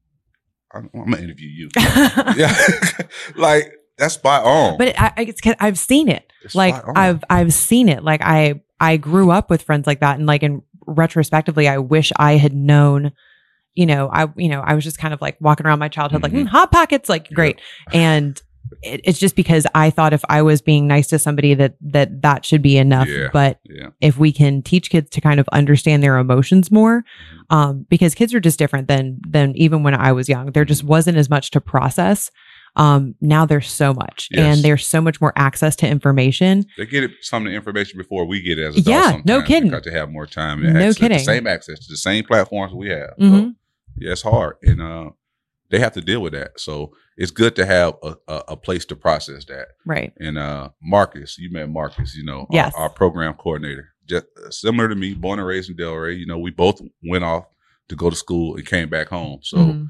i'm, 0.75 0.91
I'm 0.95 1.11
gonna 1.11 1.23
interview 1.23 1.49
you. 1.49 1.69
Yeah. 2.37 2.55
Like 3.37 3.73
that's 3.99 4.15
spot 4.15 4.45
on. 4.45 4.79
But 4.79 4.99
I, 4.99 5.13
it's 5.19 5.41
i've 5.61 5.79
seen 5.79 6.09
it. 6.09 6.31
It's 6.43 6.55
like 6.55 6.75
i've 6.97 7.23
i've 7.31 7.53
seen 7.53 7.89
it. 7.89 8.03
Like 8.03 8.23
i 8.23 8.61
i 8.81 8.97
grew 8.97 9.31
up 9.31 9.51
with 9.51 9.63
friends 9.63 9.87
like 9.87 10.01
that 10.01 10.19
and 10.19 10.27
like 10.27 10.43
in 10.43 10.63
retrospectively 10.87 11.69
i 11.69 11.79
wish 11.79 12.13
i 12.17 12.37
had 12.37 12.55
known 12.55 13.13
you 13.77 13.87
know, 13.87 14.09
I, 14.11 14.27
you 14.37 14.49
know, 14.49 14.63
I 14.63 14.75
was 14.75 14.83
just 14.83 14.99
kind 14.99 15.15
of 15.15 15.21
like 15.21 15.37
walking 15.39 15.67
around 15.67 15.79
my 15.79 15.89
childhood, 15.89 16.23
mm-hmm. 16.23 16.37
like 16.37 16.47
mm, 16.47 16.49
hot 16.49 16.73
pockets, 16.73 17.09
like 17.09 17.31
great. 17.31 17.61
And 17.93 18.41
it, 18.83 19.03
it's 19.05 19.19
just 19.19 19.37
because 19.37 19.67
I 19.75 19.91
thought 19.91 20.13
if 20.13 20.25
I 20.29 20.43
was 20.43 20.63
being 20.63 20.87
nice 20.87 21.07
to 21.09 21.19
somebody 21.19 21.55
that 21.55 21.77
that 21.83 22.23
that 22.23 22.45
should 22.45 22.63
be 22.63 22.79
enough. 22.79 23.07
Yeah, 23.09 23.29
but 23.33 23.61
yeah. 23.65 23.89
if 24.01 24.19
we 24.19 24.33
can 24.33 24.63
teach 24.63 24.91
kids 24.91 25.11
to 25.11 25.21
kind 25.21 25.39
of 25.39 25.49
understand 25.53 26.03
their 26.03 26.17
emotions 26.17 26.71
more, 26.71 27.03
mm-hmm. 27.03 27.57
um, 27.57 27.87
because 27.89 28.15
kids 28.15 28.35
are 28.35 28.41
just 28.41 28.59
different 28.59 28.89
than 28.89 29.21
than 29.29 29.55
even 29.57 29.83
when 29.83 29.95
I 29.95 30.13
was 30.13 30.29
young. 30.29 30.53
There 30.53 30.65
just 30.65 30.83
wasn't 30.83 31.19
as 31.19 31.29
much 31.29 31.51
to 31.53 31.61
process. 31.61 32.31
Um, 32.77 33.15
now 33.21 33.47
there's 33.47 33.71
so 33.71 33.93
much, 33.93 34.29
yes. 34.31 34.57
and 34.57 34.65
there's 34.65 34.87
so 34.87 35.01
much 35.01 35.21
more 35.21 35.33
access 35.37 35.75
to 35.77 35.89
information. 35.89 36.65
They 36.77 36.87
get 36.87 37.11
some 37.23 37.47
of 37.47 37.51
the 37.51 37.57
information 37.57 37.99
before 37.99 38.27
we 38.27 38.41
get 38.41 38.59
it 38.59 38.65
as 38.65 38.77
adults. 38.77 38.89
Yeah, 38.89 39.23
no 39.25 39.43
kidding. 39.43 39.71
Got 39.71 39.83
to 39.85 39.93
have 39.93 40.11
more 40.11 40.27
time. 40.27 40.63
no 40.63 40.93
kidding. 40.93 41.19
same 41.19 41.47
access 41.47 41.79
to 41.81 41.87
the 41.89 41.97
same 41.97 42.25
platforms 42.25 42.73
we 42.75 42.91
have. 42.91 43.15
Mm-hmm. 43.19 43.37
So, 43.37 43.53
yeah, 43.99 44.13
it's 44.13 44.23
hard, 44.23 44.57
and 44.63 44.83
uh, 44.83 45.11
they 45.71 45.79
have 45.79 45.93
to 45.93 46.01
deal 46.01 46.21
with 46.21 46.33
that. 46.33 46.61
So 46.61 46.93
it's 47.17 47.31
good 47.31 47.57
to 47.57 47.67
have 47.67 47.95
a, 48.03 48.15
a, 48.29 48.43
a, 48.49 48.57
place 48.57 48.85
to 48.87 48.97
process 48.97 49.45
that. 49.47 49.69
Right. 49.85 50.13
And 50.19 50.39
uh, 50.39 50.71
Marcus, 50.83 51.39
you 51.39 51.51
met 51.51 51.71
Marcus, 51.71 52.15
you 52.15 52.25
know, 52.25 52.47
yes. 52.51 52.75
our, 52.75 52.83
our 52.83 52.91
program 52.91 53.35
coordinator, 53.35 53.95
just 54.07 54.27
uh, 54.45 54.51
similar 54.51 54.89
to 54.89 54.95
me, 54.95 55.15
born 55.15 55.39
and 55.39 55.49
raised 55.49 55.71
in 55.71 55.77
Delray. 55.77 56.19
You 56.19 56.27
know, 56.27 56.39
we 56.39 56.51
both 56.51 56.81
went 57.03 57.25
off 57.25 57.47
to 57.89 57.97
go 57.97 58.11
to 58.11 58.17
school 58.17 58.57
and 58.57 58.67
came 58.67 58.89
back 58.89 59.09
home. 59.09 59.41
So 59.43 59.57
mm-hmm. 59.57 59.85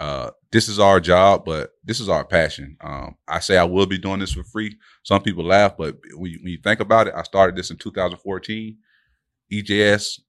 Uh, 0.00 0.30
this 0.50 0.68
is 0.68 0.78
our 0.78 1.00
job, 1.00 1.44
but 1.44 1.72
this 1.84 2.00
is 2.00 2.08
our 2.08 2.24
passion. 2.24 2.76
Um, 2.80 3.16
I 3.26 3.40
say 3.40 3.56
I 3.58 3.64
will 3.64 3.86
be 3.86 3.98
doing 3.98 4.20
this 4.20 4.32
for 4.32 4.44
free. 4.44 4.76
Some 5.02 5.22
people 5.22 5.44
laugh, 5.44 5.76
but 5.76 5.96
when 6.14 6.30
you, 6.30 6.38
when 6.42 6.52
you 6.52 6.58
think 6.62 6.80
about 6.80 7.08
it, 7.08 7.14
I 7.16 7.22
started 7.22 7.56
this 7.56 7.70
in 7.70 7.76
2014. 7.76 8.76
EJS 9.52 10.20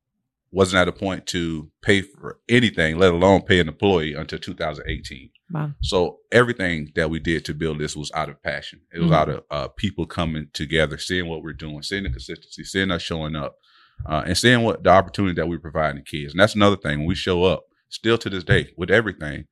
wasn't 0.52 0.82
at 0.82 0.88
a 0.88 0.92
point 0.92 1.28
to 1.28 1.70
pay 1.82 2.02
for 2.02 2.40
anything, 2.50 2.98
let 2.98 3.14
alone 3.14 3.44
pay 3.44 3.60
an 3.60 3.68
employee 3.68 4.14
until 4.14 4.40
2018. 4.40 5.30
Wow. 5.52 5.72
So 5.82 6.20
everything 6.32 6.92
that 6.96 7.10
we 7.10 7.20
did 7.20 7.46
to 7.46 7.54
build 7.54 7.80
this 7.80 7.96
was 7.96 8.12
out 8.16 8.30
of 8.30 8.42
passion. 8.42 8.82
It 8.94 9.00
was 9.00 9.12
mm-hmm. 9.12 9.14
out 9.14 9.30
of 9.30 9.44
uh, 9.52 9.68
people 9.70 10.08
coming 10.08 10.48
together, 10.54 10.98
seeing 10.98 11.28
what 11.28 11.44
we're 11.44 11.54
doing, 11.54 11.84
seeing 11.84 12.04
the 12.04 12.10
consistency, 12.10 12.64
seeing 12.64 12.90
us 12.90 13.04
showing 13.04 13.36
up, 13.36 13.58
uh, 14.06 14.24
and 14.26 14.38
seeing 14.38 14.64
what 14.64 14.84
the 14.84 14.90
opportunity 14.90 15.36
that 15.36 15.48
we 15.48 15.58
provide 15.58 15.96
to 15.96 16.02
kids. 16.02 16.34
And 16.34 16.40
that's 16.40 16.56
another 16.56 16.78
thing. 16.78 17.00
When 17.00 17.08
we 17.08 17.16
show 17.16 17.44
up, 17.44 17.66
still 17.90 18.18
to 18.18 18.30
this 18.30 18.44
day, 18.44 18.72
with 18.78 18.90
everything, 18.90 19.46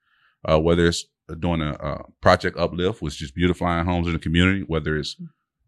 uh, 0.50 0.60
whether 0.60 0.88
it's 0.88 1.06
doing 1.40 1.62
a, 1.62 1.72
a, 1.72 2.04
project 2.22 2.58
uplift, 2.58 3.02
which 3.02 3.22
is 3.22 3.32
beautifying 3.32 3.86
homes 3.86 4.08
in 4.08 4.14
the 4.14 4.20
community, 4.20 4.62
whether 4.62 4.98
it's 4.98 5.16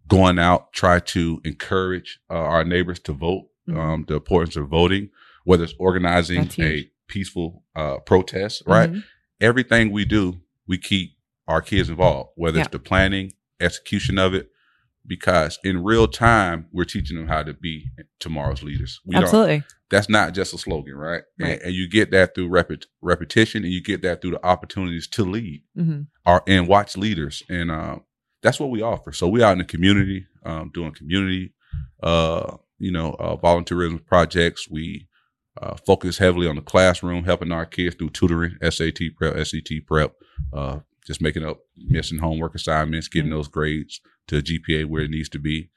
going 0.08 0.40
out, 0.40 0.72
try 0.74 1.00
to 1.00 1.42
encourage 1.44 2.20
uh, 2.30 2.34
our 2.34 2.64
neighbors 2.64 3.00
to 3.00 3.14
vote, 3.14 3.48
mm-hmm. 3.68 3.80
um, 3.80 4.06
the 4.08 4.16
importance 4.16 4.56
of 4.56 4.68
voting, 4.68 5.10
whether 5.44 5.64
it's 5.64 5.74
organizing 5.80 6.50
a 6.60 6.90
peaceful 7.08 7.64
uh, 7.76 7.98
protest, 8.00 8.64
right? 8.66 8.90
Mm-hmm 8.90 9.00
everything 9.42 9.92
we 9.92 10.06
do, 10.06 10.42
we 10.68 10.78
keep 10.78 11.16
our 11.48 11.62
kids 11.62 11.90
involved, 11.90 12.32
whether 12.36 12.58
yeah. 12.58 12.64
it's 12.64 12.72
the 12.72 12.80
planning, 12.80 13.34
execution 13.60 14.18
of 14.18 14.34
it, 14.34 14.50
because 15.06 15.60
in 15.64 15.84
real 15.84 16.08
time, 16.08 16.68
we're 16.72 16.84
teaching 16.84 17.18
them 17.18 17.28
how 17.28 17.44
to 17.44 17.54
be 17.54 17.90
tomorrow's 18.20 18.64
leaders. 18.64 19.00
We 19.06 19.16
Absolutely. 19.16 19.64
That's 19.90 20.10
not 20.10 20.34
just 20.34 20.54
a 20.54 20.58
slogan, 20.58 20.96
right? 20.96 21.24
right. 21.40 21.54
And, 21.54 21.62
and, 21.64 21.74
you 21.74 21.90
get 21.90 22.12
that 22.12 22.36
through 22.36 22.50
repet- 22.50 22.86
repetition 23.02 23.64
and 23.64 23.74
you 23.74 23.82
get 23.82 24.04
that 24.04 24.22
through 24.22 24.32
the 24.32 24.46
opportunities 24.46 25.08
to 25.08 25.24
lead 25.24 25.64
mm-hmm. 25.76 26.02
our, 26.28 26.44
and 26.46 26.68
watch 26.68 26.96
leaders. 26.96 27.42
And 27.50 27.72
um, 27.72 28.04
that's 28.44 28.60
what 28.60 28.70
we 28.70 28.84
offer. 28.84 29.12
So 29.12 29.28
we 29.28 29.42
out 29.42 29.54
in 29.54 29.58
the 29.58 29.64
community 29.64 30.28
um, 30.46 30.72
doing 30.74 30.94
community, 30.94 31.54
uh, 32.04 32.58
you 32.78 32.92
know, 32.92 33.14
uh, 33.14 33.36
volunteerism 33.36 34.06
projects. 34.06 34.70
We 34.70 35.08
uh, 35.62 35.76
focus 35.76 36.18
heavily 36.18 36.48
on 36.48 36.56
the 36.56 36.62
classroom, 36.62 37.26
helping 37.26 37.52
our 37.52 37.66
kids 37.66 37.96
through 37.96 38.12
tutoring, 38.12 38.58
SAT 38.62 39.00
prep, 39.18 39.46
SAT 39.46 39.86
prep, 39.86 40.14
uh, 40.54 40.80
just 41.10 41.22
making 41.22 41.44
up 41.44 41.62
missing 41.76 42.20
homework 42.20 42.54
assignments, 42.54 43.08
getting 43.08 43.30
mm-hmm. 43.30 43.38
those 43.38 43.48
grades 43.48 44.00
to 44.28 44.38
a 44.38 44.42
GPA 44.44 44.86
where 44.86 45.02
it 45.02 45.10
needs 45.10 45.28
to 45.30 45.40
be. 45.40 45.72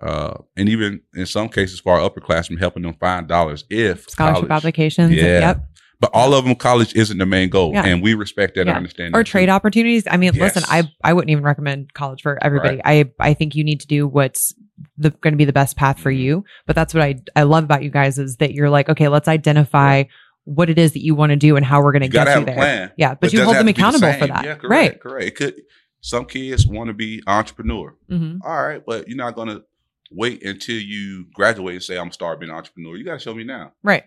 Uh, 0.00 0.38
and 0.56 0.68
even 0.68 1.00
in 1.16 1.26
some 1.26 1.48
cases 1.48 1.80
for 1.80 1.98
our 1.98 2.08
upperclassmen, 2.08 2.60
helping 2.60 2.84
them 2.84 2.94
find 2.94 3.26
dollars 3.26 3.64
if 3.68 4.08
scholarship 4.08 4.48
college, 4.48 4.50
applications. 4.52 5.12
Yeah. 5.12 5.40
Yep. 5.40 5.68
But 5.98 6.10
all 6.14 6.34
of 6.34 6.44
them, 6.44 6.54
college 6.54 6.94
isn't 6.94 7.18
the 7.18 7.26
main 7.26 7.48
goal, 7.48 7.72
yeah. 7.72 7.84
and 7.84 8.00
we 8.00 8.14
respect 8.14 8.54
that 8.54 8.66
yeah. 8.66 8.72
and 8.72 8.76
understand. 8.76 9.16
Or 9.16 9.24
trade 9.24 9.46
too. 9.46 9.52
opportunities. 9.52 10.04
I 10.08 10.18
mean, 10.18 10.34
yes. 10.34 10.54
listen, 10.54 10.62
I 10.70 10.88
I 11.02 11.14
wouldn't 11.14 11.30
even 11.30 11.42
recommend 11.42 11.94
college 11.94 12.22
for 12.22 12.38
everybody. 12.44 12.76
Right. 12.84 13.08
I 13.18 13.30
I 13.30 13.34
think 13.34 13.56
you 13.56 13.64
need 13.64 13.80
to 13.80 13.86
do 13.88 14.06
what's 14.06 14.54
the 14.98 15.10
going 15.10 15.32
to 15.32 15.38
be 15.38 15.46
the 15.46 15.54
best 15.54 15.76
path 15.76 15.98
for 15.98 16.12
mm-hmm. 16.12 16.20
you. 16.20 16.44
But 16.66 16.76
that's 16.76 16.92
what 16.92 17.02
I 17.02 17.16
I 17.34 17.44
love 17.44 17.64
about 17.64 17.82
you 17.82 17.90
guys 17.90 18.18
is 18.18 18.36
that 18.36 18.52
you're 18.52 18.70
like, 18.70 18.90
okay, 18.90 19.08
let's 19.08 19.26
identify 19.26 20.04
what 20.46 20.70
it 20.70 20.78
is 20.78 20.92
that 20.92 21.02
you 21.02 21.14
want 21.14 21.30
to 21.30 21.36
do 21.36 21.56
and 21.56 21.64
how 21.64 21.82
we're 21.82 21.92
going 21.92 22.02
to 22.02 22.08
get 22.08 22.26
you 22.38 22.44
there. 22.44 22.54
Plan, 22.54 22.92
yeah, 22.96 23.10
but, 23.10 23.20
but 23.20 23.32
you 23.32 23.44
hold 23.44 23.56
them 23.56 23.68
accountable 23.68 24.08
the 24.08 24.18
for 24.18 24.26
that. 24.26 24.44
Yeah, 24.44 24.54
correct, 24.54 24.64
right? 24.64 25.00
Correct. 25.00 25.26
It 25.26 25.36
could. 25.36 25.62
Some 26.00 26.24
kids 26.24 26.66
want 26.66 26.88
to 26.88 26.94
be 26.94 27.22
entrepreneur. 27.26 27.96
Mm-hmm. 28.08 28.38
All 28.46 28.62
right, 28.62 28.82
but 28.84 29.08
you're 29.08 29.16
not 29.16 29.34
going 29.34 29.48
to 29.48 29.64
wait 30.10 30.44
until 30.44 30.76
you 30.76 31.26
graduate 31.34 31.74
and 31.74 31.82
say 31.82 31.98
I'm 31.98 32.12
start 32.12 32.40
being 32.40 32.50
an 32.50 32.56
entrepreneur. 32.56 32.96
You 32.96 33.04
got 33.04 33.14
to 33.14 33.18
show 33.18 33.34
me 33.34 33.44
now. 33.44 33.72
Right. 33.82 34.04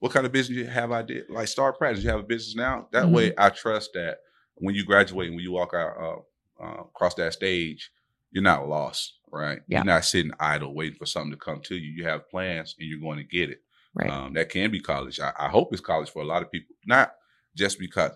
What 0.00 0.12
kind 0.12 0.26
of 0.26 0.32
business 0.32 0.68
have 0.68 0.92
I 0.92 1.02
did? 1.02 1.28
Like 1.28 1.48
start 1.48 1.78
practice. 1.78 2.04
You 2.04 2.10
have 2.10 2.20
a 2.20 2.24
business 2.24 2.54
now. 2.54 2.88
That 2.92 3.04
mm-hmm. 3.04 3.14
way, 3.14 3.34
I 3.36 3.48
trust 3.48 3.90
that 3.94 4.18
when 4.54 4.74
you 4.74 4.84
graduate 4.84 5.28
and 5.28 5.36
when 5.36 5.44
you 5.44 5.52
walk 5.52 5.74
out 5.74 5.96
uh, 5.98 6.62
uh, 6.64 6.82
across 6.82 7.14
that 7.14 7.32
stage, 7.32 7.90
you're 8.30 8.44
not 8.44 8.68
lost 8.68 9.18
right? 9.32 9.60
Yeah. 9.68 9.78
You're 9.78 9.86
not 9.86 10.04
sitting 10.04 10.32
idle 10.38 10.74
waiting 10.74 10.98
for 10.98 11.06
something 11.06 11.32
to 11.32 11.36
come 11.36 11.60
to 11.64 11.76
you. 11.76 11.90
You 11.90 12.04
have 12.04 12.28
plans 12.28 12.74
and 12.78 12.88
you're 12.88 13.00
going 13.00 13.18
to 13.18 13.24
get 13.24 13.50
it. 13.50 13.62
Right. 13.98 14.10
Um, 14.10 14.34
that 14.34 14.48
can 14.48 14.70
be 14.70 14.80
college. 14.80 15.20
I, 15.20 15.32
I, 15.38 15.48
hope 15.48 15.72
it's 15.72 15.80
college 15.80 16.10
for 16.10 16.22
a 16.22 16.26
lot 16.26 16.42
of 16.42 16.52
people, 16.52 16.76
not 16.86 17.12
just 17.56 17.78
because 17.78 18.12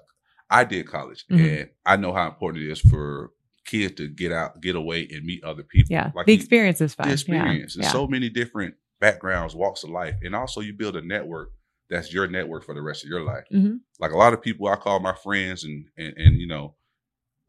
I 0.48 0.64
did 0.64 0.86
college 0.86 1.24
mm-hmm. 1.30 1.44
and 1.44 1.68
I 1.84 1.96
know 1.96 2.12
how 2.12 2.28
important 2.28 2.64
it 2.64 2.70
is 2.70 2.80
for 2.80 3.30
kids 3.64 3.94
to 3.96 4.08
get 4.08 4.32
out, 4.32 4.60
get 4.60 4.76
away, 4.76 5.08
and 5.10 5.24
meet 5.24 5.42
other 5.42 5.62
people. 5.62 5.92
Yeah, 5.92 6.12
like 6.14 6.26
the 6.26 6.34
experience 6.34 6.80
you, 6.80 6.86
is 6.86 6.94
fun. 6.94 7.08
The 7.08 7.14
experience. 7.14 7.74
Yeah. 7.74 7.82
There's 7.82 7.92
yeah. 7.94 8.00
so 8.00 8.06
many 8.06 8.28
different 8.28 8.74
backgrounds, 9.00 9.54
walks 9.54 9.82
of 9.82 9.90
life, 9.90 10.14
and 10.22 10.34
also 10.34 10.60
you 10.60 10.72
build 10.72 10.96
a 10.96 11.02
network 11.02 11.50
that's 11.90 12.12
your 12.12 12.26
network 12.26 12.64
for 12.64 12.74
the 12.74 12.80
rest 12.80 13.04
of 13.04 13.10
your 13.10 13.22
life. 13.22 13.44
Mm-hmm. 13.52 13.76
Like 14.00 14.12
a 14.12 14.16
lot 14.16 14.32
of 14.32 14.40
people 14.40 14.66
I 14.68 14.76
call 14.76 15.00
my 15.00 15.14
friends, 15.14 15.64
and 15.64 15.86
and, 15.96 16.14
and 16.16 16.36
you 16.38 16.46
know, 16.46 16.74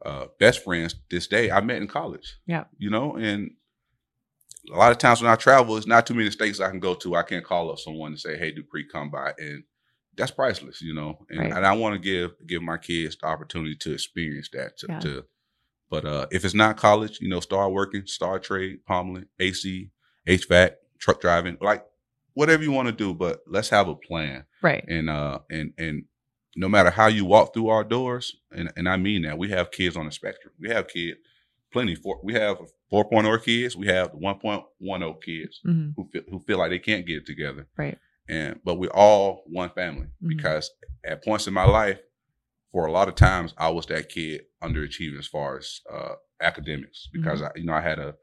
uh, 0.06 0.26
best 0.40 0.64
friends 0.64 0.96
this 1.10 1.28
day 1.28 1.50
I 1.52 1.62
met 1.62 1.82
in 1.82 1.88
college. 1.88 2.38
Yeah. 2.46 2.66
You 2.78 2.90
know, 2.90 3.16
and 3.16 3.52
a 4.72 4.78
lot 4.78 4.92
of 4.92 4.98
times 4.98 5.22
when 5.22 5.32
I 5.32 5.36
travel, 5.36 5.76
it's 5.78 5.88
not 5.88 6.06
too 6.06 6.14
many 6.14 6.32
states 6.32 6.60
I 6.60 6.70
can 6.70 6.80
go 6.80 6.94
to. 6.96 7.16
I 7.16 7.24
can't 7.24 7.44
call 7.44 7.72
up 7.72 7.80
someone 7.80 8.12
and 8.12 8.20
say, 8.20 8.38
"Hey, 8.38 8.52
Dupree, 8.52 8.88
come 8.88 9.10
by," 9.10 9.34
and 9.38 9.64
that's 10.16 10.32
priceless, 10.32 10.82
you 10.82 10.94
know. 10.94 11.18
And, 11.30 11.40
right. 11.40 11.52
and 11.52 11.66
I 11.66 11.74
want 11.74 11.96
to 11.96 12.00
give 12.00 12.32
give 12.48 12.62
my 12.62 12.78
kids 12.78 13.18
the 13.18 13.28
opportunity 13.28 13.76
to 13.76 13.94
experience 13.94 14.50
that. 14.54 14.78
To, 14.80 14.86
yeah. 14.90 15.00
to 15.00 15.26
but 15.90 16.06
uh, 16.06 16.28
if 16.32 16.46
it's 16.46 16.56
not 16.56 16.78
college, 16.78 17.20
you 17.22 17.30
know, 17.30 17.40
start 17.40 17.72
working, 17.72 18.08
start 18.08 18.44
trade, 18.44 18.86
plumbing, 18.86 19.26
AC, 19.40 19.92
HVAC, 20.28 20.72
truck 20.98 21.22
driving, 21.22 21.58
like 21.62 21.86
whatever 22.34 22.64
you 22.64 22.72
want 22.72 22.88
to 22.88 22.94
do. 22.94 23.14
But 23.14 23.42
let's 23.48 23.70
have 23.70 23.88
a 23.88 23.96
plan, 23.96 24.46
right? 24.62 24.84
And 24.88 25.10
uh, 25.10 25.40
and 25.52 25.74
and 25.78 26.06
no 26.56 26.70
matter 26.70 26.90
how 26.90 27.08
you 27.08 27.26
walk 27.26 27.54
through 27.54 27.70
our 27.70 27.84
doors, 27.84 28.36
and, 28.52 28.72
and 28.76 28.88
I 28.88 28.98
mean 28.98 29.24
that, 29.24 29.38
we 29.38 29.50
have 29.50 29.72
kids 29.72 29.98
on 29.98 30.06
the 30.06 30.12
spectrum. 30.12 30.54
We 30.60 30.70
have 30.70 30.88
kids, 30.88 31.20
plenty. 31.74 31.96
For, 31.96 32.20
we 32.24 32.34
have 32.34 32.58
4.0 32.92 33.44
kids, 33.44 33.76
we 33.76 33.88
have 33.88 34.12
1.10 34.14 35.22
kids 35.22 35.60
mm-hmm. 35.66 35.90
who 35.96 36.10
feel, 36.12 36.22
who 36.30 36.40
feel 36.46 36.60
like 36.60 36.70
they 36.70 36.80
can't 36.80 37.06
get 37.06 37.18
it 37.18 37.26
together. 37.26 37.68
Right. 37.78 37.98
And 38.30 38.60
but 38.64 38.76
we're 38.76 38.94
all 38.94 39.44
one 39.48 39.70
family 39.72 40.06
mm-hmm. 40.06 40.30
because 40.30 40.72
at 41.06 41.24
points 41.24 41.48
in 41.48 41.54
my 41.54 41.66
life, 41.66 42.00
for 42.72 42.86
a 42.86 42.92
lot 42.92 43.10
of 43.10 43.16
times, 43.16 43.54
I 43.58 43.70
was 43.70 43.86
that 43.88 44.10
kid 44.10 44.44
underachieving 44.64 45.20
as 45.20 45.28
far 45.28 45.58
as 45.58 45.82
uh, 45.92 46.14
academics 46.42 47.10
because 47.12 47.42
mm-hmm. 47.42 47.48
I, 47.56 47.60
you 47.60 47.66
know, 47.66 47.74
I 47.74 47.82
had 47.82 48.00
a 48.00 48.16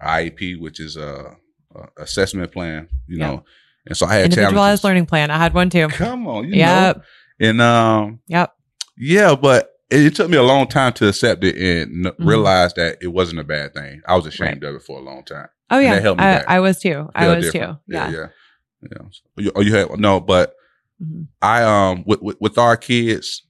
IEP, 0.00 0.60
which 0.60 0.78
is 0.78 0.96
a, 0.96 1.36
a 1.74 2.02
assessment 2.02 2.52
plan, 2.52 2.88
you 3.08 3.18
yeah. 3.18 3.26
know, 3.26 3.44
and 3.88 3.96
so 3.96 4.06
I 4.06 4.14
had 4.14 4.24
individualized 4.26 4.84
learning 4.84 5.06
plan. 5.06 5.30
I 5.30 5.38
had 5.38 5.54
one 5.54 5.70
too. 5.70 5.88
Come 5.88 6.26
on, 6.28 6.44
you 6.44 6.56
yep. 6.56 6.96
know. 6.96 7.02
And 7.40 7.60
um, 7.60 8.20
yep, 8.26 8.52
yeah, 8.96 9.34
but 9.34 9.70
it, 9.90 10.14
took 10.14 10.30
me 10.30 10.36
a 10.36 10.42
long 10.42 10.66
time 10.66 10.92
to 10.94 11.08
accept 11.08 11.44
it 11.44 11.56
and 11.56 12.06
mm-hmm. 12.06 12.28
realize 12.28 12.74
that 12.74 12.98
it 13.00 13.08
wasn't 13.08 13.40
a 13.40 13.44
bad 13.44 13.74
thing. 13.74 14.02
I 14.06 14.16
was 14.16 14.26
ashamed 14.26 14.62
right. 14.62 14.70
of 14.70 14.76
it 14.76 14.82
for 14.82 14.98
a 14.98 15.02
long 15.02 15.24
time. 15.24 15.48
Oh 15.70 15.78
yeah, 15.78 16.14
I, 16.18 16.56
I, 16.56 16.60
was 16.60 16.80
too. 16.80 17.10
I 17.14 17.28
was 17.28 17.44
different. 17.44 17.80
too. 17.86 17.94
Yeah, 17.94 18.10
yeah, 18.10 18.16
yeah. 18.16 18.88
yeah. 18.90 19.08
So 19.10 19.22
you, 19.36 19.52
oh, 19.54 19.60
you 19.60 19.74
had 19.74 19.98
no, 19.98 20.20
but 20.20 20.54
mm-hmm. 21.02 21.24
I 21.42 21.62
um 21.62 22.04
with, 22.06 22.22
with, 22.22 22.40
with 22.40 22.58
our 22.58 22.76
kids, 22.76 23.42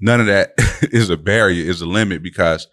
none 0.00 0.20
of 0.20 0.26
that 0.26 0.54
is 0.92 1.10
a 1.10 1.16
barrier, 1.16 1.68
is 1.68 1.82
a 1.82 1.86
limit 1.86 2.22
because 2.22 2.68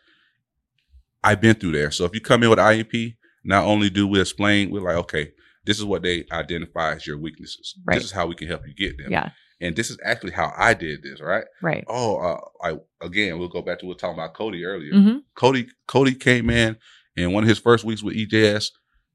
I've 1.24 1.42
been 1.42 1.56
through 1.56 1.74
there. 1.74 1.92
So 1.92 2.06
if 2.06 2.14
you 2.14 2.22
come 2.22 2.44
in 2.44 2.50
with 2.50 2.60
IEP, 2.60 3.16
not 3.44 3.66
only 3.66 3.90
do 3.90 4.08
we 4.08 4.22
explain, 4.22 4.72
we're 4.72 4.82
like, 4.82 4.96
okay, 4.96 5.32
this 5.66 5.78
is 5.78 5.86
what 5.86 6.02
they 6.02 6.26
identify 6.32 6.96
as 6.96 7.06
your 7.06 7.18
weaknesses. 7.18 7.76
Right. 7.86 7.96
This 7.96 8.06
is 8.06 8.12
how 8.12 8.28
we 8.28 8.36
can 8.36 8.48
help 8.48 8.62
you 8.66 8.74
get 8.74 8.98
them. 8.98 9.12
Yeah. 9.12 9.32
And 9.62 9.76
this 9.76 9.90
is 9.90 9.98
actually 10.06 10.32
how 10.32 10.54
I 10.58 10.74
did 10.74 11.04
this, 11.04 11.20
right? 11.20 11.44
Right. 11.62 11.84
Oh, 11.88 12.18
uh, 12.18 12.40
I 12.64 13.06
again, 13.06 13.38
we'll 13.40 13.50
go 13.50 13.62
back 13.62 13.80
to 13.80 13.86
what 13.86 13.90
we 13.90 13.94
were 13.96 14.00
talking 14.00 14.18
about 14.18 14.34
Cody 14.34 14.64
earlier. 14.64 14.94
Mm-hmm. 14.94 15.18
Cody, 15.36 15.68
Cody 15.88 16.16
came 16.16 16.50
in, 16.50 16.78
and 17.18 17.34
one 17.34 17.44
of 17.44 17.50
his 17.50 17.60
first 17.60 17.84
weeks 17.84 18.02
with 18.02 18.16
EJS, 18.16 18.72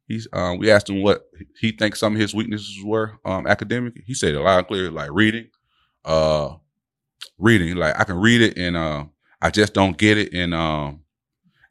he's 0.06 0.28
um, 0.32 0.58
we 0.58 0.70
asked 0.70 0.90
him 0.90 1.02
what 1.02 1.24
he 1.58 1.72
thinks 1.72 1.98
some 1.98 2.14
of 2.14 2.20
his 2.20 2.34
weaknesses 2.34 2.78
were 2.84 3.18
um, 3.24 3.46
academic. 3.46 3.94
He 4.06 4.14
said 4.14 4.34
a 4.34 4.42
lot 4.42 4.58
and 4.58 4.66
clear, 4.66 4.90
like 4.90 5.10
reading, 5.12 5.48
uh, 6.04 6.56
reading. 7.38 7.76
Like 7.76 7.98
I 7.98 8.04
can 8.04 8.18
read 8.18 8.42
it, 8.42 8.58
and 8.58 8.76
uh, 8.76 9.06
I 9.40 9.50
just 9.50 9.72
don't 9.72 9.96
get 9.96 10.18
it, 10.18 10.34
and 10.34 10.52
um, 10.54 11.03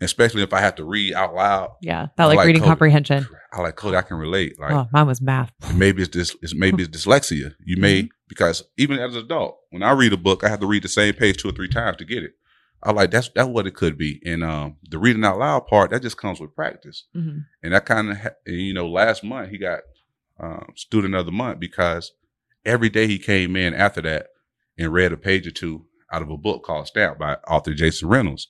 especially 0.02 0.44
if 0.44 0.54
I 0.54 0.60
have 0.60 0.76
to 0.76 0.86
read 0.86 1.14
out 1.14 1.34
loud. 1.34 1.72
Yeah, 1.82 2.08
that 2.18 2.26
like, 2.26 2.38
like 2.38 2.48
reading 2.48 2.64
comprehension. 2.64 3.28
I 3.52 3.62
like 3.62 3.76
Cody. 3.76 3.98
I 3.98 4.02
can 4.02 4.18
relate. 4.18 4.60
Like, 4.60 4.72
oh, 4.72 4.88
mine 4.92 5.08
was 5.08 5.22
math. 5.22 5.52
maybe 5.76 6.02
it's 6.02 6.16
this. 6.16 6.36
It's 6.42 6.56
maybe 6.56 6.84
it's 6.84 6.98
dyslexia. 6.98 7.54
You 7.64 7.78
may 7.78 8.04
mm-hmm. 8.04 8.08
because 8.28 8.64
even 8.78 9.00
as 9.00 9.16
an 9.16 9.24
adult, 9.24 9.58
when 9.70 9.84
I 9.84 9.92
read 9.92 10.14
a 10.14 10.18
book, 10.18 10.44
I 10.44 10.50
have 10.50 10.60
to 10.62 10.68
read 10.68 10.84
the 10.84 10.90
same 10.90 11.14
page 11.14 11.38
two 11.38 11.50
or 11.50 11.54
three 11.54 11.70
times 11.70 11.98
to 11.98 12.06
get 12.06 12.24
it. 12.24 12.34
I 12.84 12.92
like 12.92 13.12
that's 13.12 13.30
that's 13.30 13.48
what 13.48 13.68
it 13.68 13.76
could 13.76 13.98
be. 13.98 14.22
And 14.26 14.44
um, 14.44 14.78
the 14.90 15.00
reading 15.00 15.24
out 15.24 15.40
loud 15.40 15.68
part 15.68 15.92
that 15.92 16.02
just 16.02 16.18
comes 16.18 16.40
with 16.40 16.56
practice. 16.56 17.06
Mm-hmm. 17.16 17.40
And 17.64 17.74
that 17.74 17.86
kind 17.86 18.12
of 18.12 18.18
ha- 18.18 18.30
you 18.46 18.74
know, 18.74 18.90
last 18.90 19.24
month 19.24 19.50
he 19.50 19.58
got 19.58 19.82
um, 20.40 20.68
student 20.76 21.16
of 21.16 21.26
the 21.26 21.32
month 21.32 21.60
because 21.60 22.12
every 22.66 22.90
day 22.90 23.08
he 23.08 23.18
came 23.18 23.56
in 23.56 23.74
after 23.74 24.02
that 24.02 24.28
and 24.78 24.92
read 24.92 25.14
a 25.14 25.18
page 25.18 25.48
or 25.48 25.52
two 25.52 25.86
out 26.12 26.22
of 26.22 26.30
a 26.30 26.38
book 26.38 26.64
called 26.64 26.88
Stamp 26.88 27.18
by 27.18 27.36
author 27.48 27.74
Jason 27.74 28.10
Reynolds. 28.10 28.48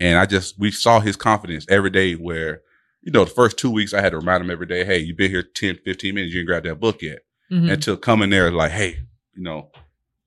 And 0.00 0.18
I 0.18 0.26
just, 0.26 0.58
we 0.58 0.70
saw 0.70 1.00
his 1.00 1.16
confidence 1.16 1.66
every 1.68 1.90
day 1.90 2.14
where, 2.14 2.62
you 3.02 3.12
know, 3.12 3.24
the 3.24 3.30
first 3.30 3.58
two 3.58 3.70
weeks 3.70 3.94
I 3.94 4.00
had 4.00 4.10
to 4.10 4.18
remind 4.18 4.42
him 4.42 4.50
every 4.50 4.66
day, 4.66 4.84
hey, 4.84 4.98
you've 4.98 5.16
been 5.16 5.30
here 5.30 5.42
10, 5.42 5.80
15 5.84 6.14
minutes, 6.14 6.32
you 6.32 6.40
didn't 6.40 6.48
grab 6.48 6.64
that 6.64 6.80
book 6.80 7.02
yet. 7.02 7.20
Mm-hmm. 7.52 7.70
Until 7.70 7.96
coming 7.96 8.30
there 8.30 8.50
like, 8.50 8.70
hey, 8.70 8.96
you 9.34 9.42
know, 9.42 9.70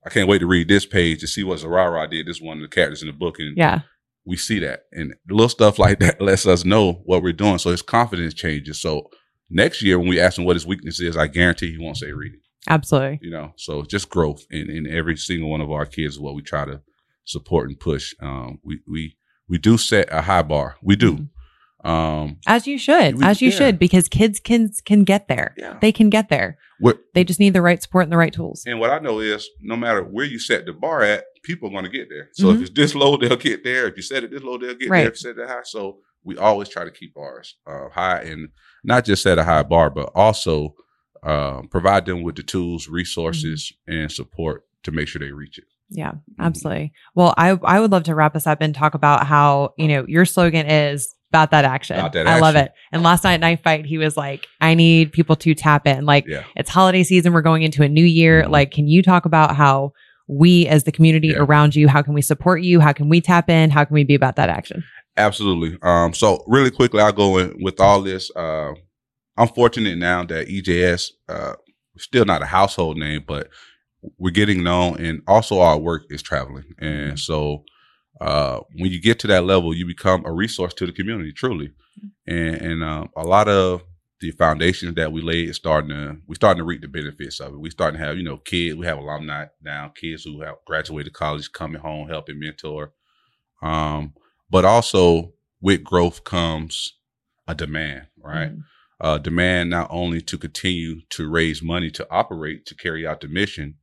I 0.04 0.10
can't 0.10 0.28
wait 0.28 0.38
to 0.38 0.46
read 0.46 0.68
this 0.68 0.84
page 0.84 1.20
to 1.20 1.26
see 1.26 1.42
what 1.42 1.60
Zarara 1.60 2.08
did. 2.10 2.26
This 2.26 2.40
one 2.40 2.58
of 2.58 2.62
the 2.62 2.68
characters 2.68 3.02
in 3.02 3.06
the 3.06 3.14
book. 3.14 3.38
And 3.38 3.56
yeah. 3.56 3.80
we 4.24 4.36
see 4.36 4.58
that. 4.60 4.84
And 4.92 5.14
little 5.28 5.48
stuff 5.48 5.78
like 5.78 6.00
that 6.00 6.20
lets 6.20 6.46
us 6.46 6.64
know 6.64 7.02
what 7.04 7.22
we're 7.22 7.32
doing. 7.32 7.58
So 7.58 7.70
his 7.70 7.82
confidence 7.82 8.34
changes. 8.34 8.80
So 8.80 9.10
next 9.48 9.82
year 9.82 9.98
when 9.98 10.08
we 10.08 10.20
ask 10.20 10.38
him 10.38 10.44
what 10.44 10.56
his 10.56 10.66
weakness 10.66 11.00
is, 11.00 11.16
I 11.16 11.26
guarantee 11.26 11.72
he 11.72 11.78
won't 11.78 11.96
say 11.96 12.12
reading. 12.12 12.40
Absolutely. 12.68 13.20
You 13.22 13.30
know, 13.30 13.52
so 13.56 13.82
just 13.82 14.10
growth 14.10 14.44
in, 14.50 14.70
in 14.70 14.86
every 14.86 15.16
single 15.16 15.50
one 15.50 15.60
of 15.60 15.70
our 15.70 15.86
kids 15.86 16.14
is 16.14 16.20
what 16.20 16.34
we 16.34 16.42
try 16.42 16.64
to 16.64 16.82
support 17.24 17.68
and 17.68 17.78
push. 17.78 18.14
Um, 18.20 18.58
we, 18.62 18.80
we, 18.86 19.16
we 19.48 19.58
do 19.58 19.76
set 19.78 20.08
a 20.10 20.22
high 20.22 20.42
bar. 20.42 20.76
We 20.82 20.96
do. 20.96 21.12
Mm-hmm. 21.12 21.24
Um, 21.84 22.38
as 22.46 22.66
you 22.66 22.78
should, 22.78 23.18
we, 23.18 23.24
as 23.24 23.42
you 23.42 23.50
yeah. 23.50 23.56
should, 23.56 23.78
because 23.78 24.08
kids 24.08 24.40
can 24.40 24.70
can 24.86 25.04
get 25.04 25.28
there. 25.28 25.54
Yeah. 25.58 25.76
They 25.82 25.92
can 25.92 26.08
get 26.08 26.30
there. 26.30 26.56
What, 26.80 26.98
they 27.12 27.24
just 27.24 27.38
need 27.38 27.52
the 27.52 27.60
right 27.60 27.82
support 27.82 28.04
and 28.04 28.12
the 28.12 28.16
right 28.16 28.32
tools. 28.32 28.64
And 28.66 28.80
what 28.80 28.90
I 28.90 29.00
know 29.00 29.20
is, 29.20 29.48
no 29.60 29.76
matter 29.76 30.02
where 30.02 30.24
you 30.24 30.38
set 30.38 30.64
the 30.64 30.72
bar 30.72 31.02
at, 31.02 31.24
people 31.42 31.68
are 31.68 31.72
going 31.72 31.84
to 31.84 31.90
get 31.90 32.08
there. 32.08 32.30
So 32.32 32.46
mm-hmm. 32.46 32.56
if 32.56 32.68
it's 32.68 32.74
this 32.74 32.94
low, 32.94 33.18
they'll 33.18 33.36
get 33.36 33.64
there. 33.64 33.86
If 33.86 33.96
you 33.96 34.02
set 34.02 34.24
it 34.24 34.30
this 34.30 34.42
low, 34.42 34.56
they'll 34.56 34.74
get 34.74 34.88
right. 34.88 35.00
there. 35.00 35.08
If 35.08 35.22
you 35.22 35.34
set 35.34 35.38
it 35.38 35.46
high, 35.46 35.60
so 35.64 35.98
we 36.24 36.38
always 36.38 36.70
try 36.70 36.84
to 36.84 36.90
keep 36.90 37.16
ours 37.18 37.56
uh, 37.66 37.90
high 37.90 38.20
and 38.22 38.48
not 38.82 39.04
just 39.04 39.22
set 39.22 39.38
a 39.38 39.44
high 39.44 39.62
bar, 39.62 39.90
but 39.90 40.10
also 40.14 40.74
uh, 41.22 41.62
provide 41.70 42.06
them 42.06 42.22
with 42.22 42.36
the 42.36 42.42
tools, 42.42 42.88
resources, 42.88 43.72
mm-hmm. 43.88 44.00
and 44.00 44.12
support 44.12 44.64
to 44.84 44.90
make 44.90 45.06
sure 45.06 45.20
they 45.20 45.32
reach 45.32 45.58
it. 45.58 45.64
Yeah, 45.94 46.10
mm-hmm. 46.10 46.42
absolutely. 46.42 46.92
Well, 47.14 47.34
I 47.36 47.50
I 47.64 47.80
would 47.80 47.92
love 47.92 48.04
to 48.04 48.14
wrap 48.14 48.36
us 48.36 48.46
up 48.46 48.60
and 48.60 48.74
talk 48.74 48.94
about 48.94 49.26
how, 49.26 49.74
you 49.78 49.88
know, 49.88 50.04
your 50.08 50.24
slogan 50.24 50.66
is 50.66 51.14
about 51.30 51.50
that 51.52 51.64
action. 51.64 51.98
About 51.98 52.12
that 52.12 52.26
I 52.26 52.38
love 52.38 52.56
it. 52.56 52.72
And 52.92 53.02
last 53.02 53.24
night 53.24 53.34
at 53.34 53.40
Knife 53.40 53.62
Fight, 53.62 53.86
he 53.86 53.98
was 53.98 54.16
like, 54.16 54.46
I 54.60 54.74
need 54.74 55.12
people 55.12 55.36
to 55.36 55.54
tap 55.54 55.86
in. 55.86 56.04
Like 56.04 56.26
yeah. 56.26 56.44
it's 56.56 56.70
holiday 56.70 57.02
season. 57.02 57.32
We're 57.32 57.42
going 57.42 57.62
into 57.62 57.82
a 57.82 57.88
new 57.88 58.04
year. 58.04 58.42
Mm-hmm. 58.42 58.52
Like, 58.52 58.70
can 58.70 58.86
you 58.88 59.02
talk 59.02 59.24
about 59.24 59.56
how 59.56 59.92
we 60.26 60.66
as 60.68 60.84
the 60.84 60.92
community 60.92 61.28
yeah. 61.28 61.38
around 61.38 61.74
you, 61.76 61.88
how 61.88 62.02
can 62.02 62.14
we 62.14 62.22
support 62.22 62.62
you? 62.62 62.80
How 62.80 62.92
can 62.92 63.08
we 63.08 63.20
tap 63.20 63.50
in? 63.50 63.70
How 63.70 63.84
can 63.84 63.94
we 63.94 64.04
be 64.04 64.14
about 64.14 64.36
that 64.36 64.48
action? 64.48 64.84
Absolutely. 65.16 65.78
Um, 65.82 66.14
so 66.14 66.42
really 66.46 66.70
quickly, 66.70 67.00
I'll 67.00 67.12
go 67.12 67.38
in 67.38 67.56
with 67.62 67.80
all 67.80 68.00
this. 68.00 68.30
Uh, 68.34 68.72
I'm 69.36 69.48
fortunate 69.48 69.98
now 69.98 70.24
that 70.24 70.48
EJS, 70.48 71.10
uh, 71.28 71.54
still 71.98 72.24
not 72.24 72.42
a 72.42 72.46
household 72.46 72.96
name, 72.96 73.24
but 73.26 73.48
we're 74.18 74.30
getting 74.30 74.62
known 74.62 75.00
and 75.00 75.22
also 75.26 75.60
our 75.60 75.78
work 75.78 76.04
is 76.10 76.22
traveling. 76.22 76.74
And 76.78 77.12
mm-hmm. 77.12 77.16
so 77.16 77.64
uh, 78.20 78.60
when 78.74 78.90
you 78.90 79.00
get 79.00 79.18
to 79.20 79.26
that 79.28 79.44
level, 79.44 79.74
you 79.74 79.86
become 79.86 80.24
a 80.24 80.32
resource 80.32 80.74
to 80.74 80.86
the 80.86 80.92
community, 80.92 81.32
truly. 81.32 81.72
And, 82.26 82.56
and 82.56 82.84
uh, 82.84 83.06
a 83.16 83.22
lot 83.22 83.48
of 83.48 83.82
the 84.20 84.30
foundations 84.32 84.94
that 84.94 85.12
we 85.12 85.20
laid 85.20 85.48
is 85.48 85.56
starting 85.56 85.90
to 85.90 86.16
we're 86.26 86.34
starting 86.34 86.60
to 86.60 86.64
reap 86.64 86.80
the 86.80 86.88
benefits 86.88 87.40
of 87.40 87.52
it. 87.52 87.60
We 87.60 87.70
starting 87.70 88.00
to 88.00 88.06
have 88.06 88.16
you 88.16 88.22
know 88.22 88.38
kids. 88.38 88.76
We 88.76 88.86
have 88.86 88.98
alumni 88.98 89.46
now, 89.62 89.92
kids 89.94 90.24
who 90.24 90.40
have 90.40 90.56
graduated 90.66 91.12
college 91.12 91.52
coming 91.52 91.80
home 91.80 92.08
helping 92.08 92.38
mentor. 92.38 92.92
Um, 93.62 94.14
but 94.50 94.64
also 94.64 95.32
with 95.60 95.84
growth 95.84 96.24
comes 96.24 96.94
a 97.46 97.54
demand, 97.54 98.06
right? 98.22 98.50
Mm-hmm. 98.50 98.60
Uh, 99.00 99.18
demand 99.18 99.70
not 99.70 99.88
only 99.90 100.20
to 100.22 100.38
continue 100.38 101.00
to 101.10 101.28
raise 101.28 101.62
money 101.62 101.90
to 101.90 102.06
operate 102.10 102.64
to 102.66 102.74
carry 102.74 103.06
out 103.06 103.20
the 103.20 103.28
mission, 103.28 103.74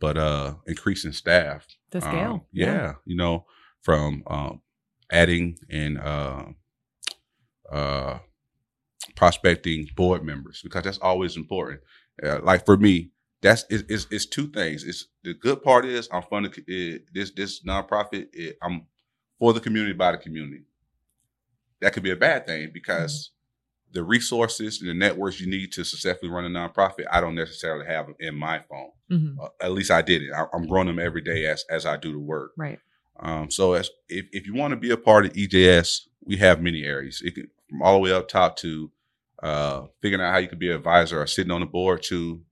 but 0.00 0.16
uh 0.16 0.54
increasing 0.66 1.12
staff. 1.12 1.66
The 1.90 2.00
scale. 2.00 2.32
Um, 2.32 2.42
yeah, 2.52 2.66
yeah, 2.66 2.92
you 3.04 3.16
know, 3.16 3.46
from 3.82 4.22
um 4.26 4.62
adding 5.12 5.58
and 5.68 5.98
uh 5.98 6.44
uh 7.70 8.18
prospecting 9.14 9.88
board 9.96 10.24
members 10.24 10.60
because 10.62 10.82
that's 10.82 10.98
always 10.98 11.36
important. 11.36 11.80
Uh, 12.22 12.40
like 12.42 12.64
for 12.64 12.76
me, 12.76 13.10
that's 13.42 13.64
it's, 13.70 13.84
it's, 13.88 14.06
it's, 14.10 14.26
two 14.26 14.48
things. 14.48 14.84
It's 14.84 15.06
the 15.24 15.34
good 15.34 15.62
part 15.62 15.84
is 15.84 16.08
I'm 16.12 16.22
funding 16.22 16.52
it, 16.66 17.04
this 17.12 17.30
this 17.30 17.62
nonprofit. 17.62 18.28
It, 18.32 18.58
I'm 18.62 18.86
for 19.38 19.52
the 19.52 19.60
community 19.60 19.94
by 19.94 20.12
the 20.12 20.18
community. 20.18 20.64
That 21.80 21.92
could 21.94 22.02
be 22.02 22.10
a 22.10 22.16
bad 22.16 22.46
thing 22.46 22.70
because 22.74 23.30
the 23.92 24.02
resources 24.02 24.80
and 24.80 24.88
the 24.88 24.94
networks 24.94 25.40
you 25.40 25.48
need 25.48 25.72
to 25.72 25.84
successfully 25.84 26.30
run 26.30 26.44
a 26.44 26.48
nonprofit, 26.48 27.06
I 27.10 27.20
don't 27.20 27.34
necessarily 27.34 27.86
have 27.86 28.06
them 28.06 28.16
in 28.20 28.36
my 28.36 28.60
phone. 28.68 28.90
Mm-hmm. 29.10 29.40
Uh, 29.40 29.48
at 29.60 29.72
least 29.72 29.90
I 29.90 30.02
did 30.02 30.22
it. 30.22 30.30
I, 30.32 30.44
am 30.54 30.66
growing 30.66 30.86
them 30.86 30.98
every 30.98 31.22
day 31.22 31.46
as 31.46 31.64
as 31.70 31.86
I 31.86 31.96
do 31.96 32.12
the 32.12 32.18
work. 32.18 32.52
Right. 32.56 32.78
Um, 33.18 33.50
so 33.50 33.74
as 33.74 33.90
if, 34.08 34.26
if 34.32 34.46
you 34.46 34.54
want 34.54 34.72
to 34.72 34.76
be 34.76 34.90
a 34.90 34.96
part 34.96 35.26
of 35.26 35.32
EJS, 35.32 36.06
we 36.24 36.36
have 36.36 36.62
many 36.62 36.84
areas. 36.84 37.20
It 37.24 37.34
can, 37.34 37.48
from 37.68 37.82
all 37.82 37.94
the 37.94 37.98
way 38.00 38.12
up 38.12 38.28
top 38.28 38.56
to 38.58 38.90
uh, 39.42 39.86
figuring 40.00 40.24
out 40.24 40.32
how 40.32 40.38
you 40.38 40.48
can 40.48 40.58
be 40.58 40.70
an 40.70 40.76
advisor 40.76 41.20
or 41.20 41.26
sitting 41.26 41.52
on 41.52 41.60
the 41.60 41.66
board 41.66 42.02
to 42.04 42.42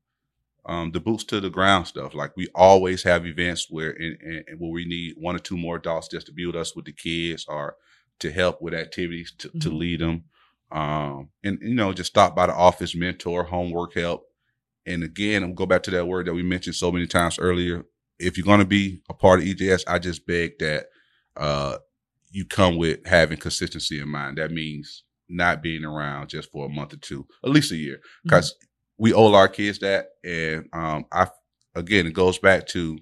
um, 0.66 0.90
the 0.92 1.00
boots 1.00 1.24
to 1.24 1.40
the 1.40 1.50
ground 1.50 1.86
stuff. 1.86 2.14
Like 2.14 2.36
we 2.36 2.48
always 2.54 3.02
have 3.02 3.26
events 3.26 3.68
where 3.70 3.90
in, 3.90 4.44
in, 4.48 4.58
where 4.58 4.70
we 4.70 4.84
need 4.84 5.14
one 5.18 5.34
or 5.34 5.40
two 5.40 5.56
more 5.56 5.76
adults 5.76 6.08
just 6.08 6.26
to 6.26 6.32
be 6.32 6.46
with 6.46 6.56
us 6.56 6.76
with 6.76 6.84
the 6.84 6.92
kids 6.92 7.46
or 7.48 7.76
to 8.20 8.30
help 8.30 8.60
with 8.60 8.74
activities 8.74 9.32
to, 9.38 9.48
mm-hmm. 9.48 9.58
to 9.60 9.70
lead 9.70 10.00
them. 10.00 10.24
Um, 10.70 11.30
and 11.42 11.58
you 11.62 11.74
know, 11.74 11.92
just 11.92 12.10
stop 12.10 12.36
by 12.36 12.46
the 12.46 12.54
office, 12.54 12.94
mentor, 12.94 13.44
homework 13.44 13.94
help. 13.94 14.26
And 14.86 15.02
again, 15.02 15.42
I'm 15.42 15.54
go 15.54 15.66
back 15.66 15.82
to 15.84 15.90
that 15.92 16.06
word 16.06 16.26
that 16.26 16.34
we 16.34 16.42
mentioned 16.42 16.76
so 16.76 16.92
many 16.92 17.06
times 17.06 17.38
earlier. 17.38 17.84
If 18.18 18.36
you're 18.36 18.46
going 18.46 18.60
to 18.60 18.66
be 18.66 19.02
a 19.08 19.14
part 19.14 19.40
of 19.40 19.46
EJS, 19.46 19.84
I 19.86 19.98
just 19.98 20.26
beg 20.26 20.58
that 20.58 20.86
uh, 21.36 21.78
you 22.30 22.44
come 22.44 22.76
with 22.76 23.06
having 23.06 23.38
consistency 23.38 24.00
in 24.00 24.08
mind. 24.08 24.38
That 24.38 24.50
means 24.50 25.04
not 25.28 25.62
being 25.62 25.84
around 25.84 26.28
just 26.28 26.50
for 26.50 26.66
a 26.66 26.68
month 26.68 26.94
or 26.94 26.96
two, 26.96 27.26
at 27.44 27.50
least 27.50 27.72
a 27.72 27.76
year, 27.76 28.00
because 28.24 28.52
mm-hmm. 28.52 29.04
we 29.04 29.12
owe 29.12 29.32
our 29.34 29.48
kids 29.48 29.78
that. 29.80 30.08
And 30.24 30.68
um, 30.72 31.04
I 31.12 31.28
again, 31.74 32.06
it 32.06 32.14
goes 32.14 32.38
back 32.38 32.66
to 32.68 32.98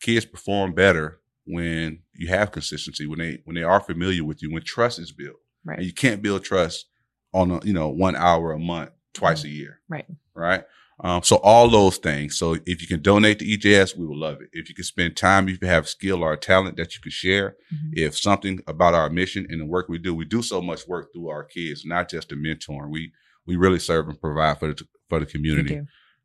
kids 0.00 0.24
perform 0.24 0.74
better 0.74 1.20
when 1.46 2.00
you 2.14 2.28
have 2.28 2.52
consistency, 2.52 3.06
when 3.06 3.18
they 3.18 3.40
when 3.44 3.54
they 3.54 3.62
are 3.62 3.80
familiar 3.80 4.24
with 4.24 4.42
you, 4.42 4.52
when 4.52 4.62
trust 4.62 4.98
is 4.98 5.12
built. 5.12 5.36
Right. 5.64 5.78
And 5.78 5.86
you 5.86 5.92
can't 5.92 6.22
build 6.22 6.44
trust 6.44 6.86
on 7.32 7.50
a, 7.50 7.64
you 7.64 7.72
know 7.72 7.88
one 7.88 8.16
hour 8.16 8.52
a 8.52 8.58
month 8.58 8.90
twice 9.14 9.44
a 9.44 9.48
year 9.48 9.80
right. 9.88 10.06
right? 10.34 10.64
Um, 11.00 11.22
so 11.22 11.36
all 11.36 11.68
those 11.68 11.96
things. 11.98 12.36
So 12.36 12.56
if 12.66 12.82
you 12.82 12.88
can 12.88 13.02
donate 13.02 13.38
to 13.38 13.44
ejs 13.44 13.96
we 13.96 14.06
would 14.06 14.18
love 14.18 14.40
it. 14.40 14.48
If 14.52 14.68
you 14.68 14.74
can 14.74 14.84
spend 14.84 15.16
time 15.16 15.48
if 15.48 15.60
you 15.60 15.68
have 15.68 15.88
skill 15.88 16.22
or 16.22 16.36
talent 16.36 16.76
that 16.76 16.94
you 16.94 17.00
could 17.00 17.12
share 17.12 17.56
mm-hmm. 17.72 17.90
if 17.92 18.18
something 18.18 18.60
about 18.66 18.94
our 18.94 19.10
mission 19.10 19.46
and 19.48 19.60
the 19.60 19.66
work 19.66 19.88
we 19.88 19.98
do 19.98 20.14
we 20.14 20.24
do 20.24 20.42
so 20.42 20.60
much 20.60 20.86
work 20.88 21.12
through 21.12 21.28
our 21.28 21.44
kids 21.44 21.84
not 21.84 22.08
just 22.08 22.28
the 22.28 22.34
mentoring. 22.34 22.90
We 22.90 23.12
we 23.46 23.56
really 23.56 23.78
serve 23.78 24.08
and 24.08 24.20
provide 24.20 24.58
for 24.58 24.72
the 24.72 24.86
for 25.08 25.20
the 25.20 25.26
community 25.26 25.80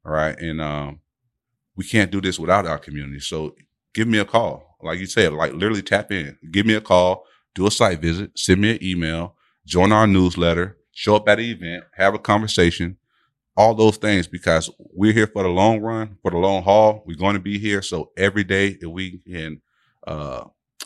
all 0.06 0.12
right? 0.12 0.38
And 0.38 0.60
um, 0.60 1.00
we 1.76 1.86
can't 1.86 2.12
do 2.12 2.20
this 2.20 2.38
without 2.38 2.66
our 2.66 2.78
community. 2.78 3.20
So 3.20 3.56
give 3.94 4.08
me 4.08 4.18
a 4.18 4.26
call. 4.26 4.78
Like 4.82 5.00
you 5.00 5.06
said 5.06 5.34
like 5.34 5.54
literally 5.54 5.82
tap 5.82 6.12
in. 6.12 6.38
Give 6.52 6.66
me 6.66 6.74
a 6.74 6.82
call 6.82 7.26
do 7.56 7.68
a 7.68 7.72
site 7.72 8.00
visit 8.00 8.32
send 8.38 8.62
me 8.62 8.72
an 8.72 8.84
email 8.84 9.36
join 9.66 9.92
our 9.92 10.08
newsletter 10.08 10.78
show 10.94 11.16
up 11.16 11.28
at 11.28 11.40
the 11.40 11.52
event, 11.52 11.84
have 11.96 12.14
a 12.14 12.20
conversation, 12.20 12.98
all 13.58 13.74
those 13.76 13.98
things 13.98 14.28
because 14.28 14.70
we're 14.78 15.14
here 15.14 15.28
for 15.28 15.44
the 15.44 15.50
long 15.50 15.82
run, 15.82 16.18
for 16.22 16.32
the 16.32 16.38
long 16.38 16.64
haul. 16.64 17.04
We're 17.06 17.18
going 17.18 17.36
to 17.36 17.42
be 17.42 17.60
here. 17.60 17.82
So 17.82 18.12
every 18.16 18.44
day 18.44 18.78
if 18.80 18.90
we 18.90 19.20
can 19.20 19.62
uh, 20.08 20.46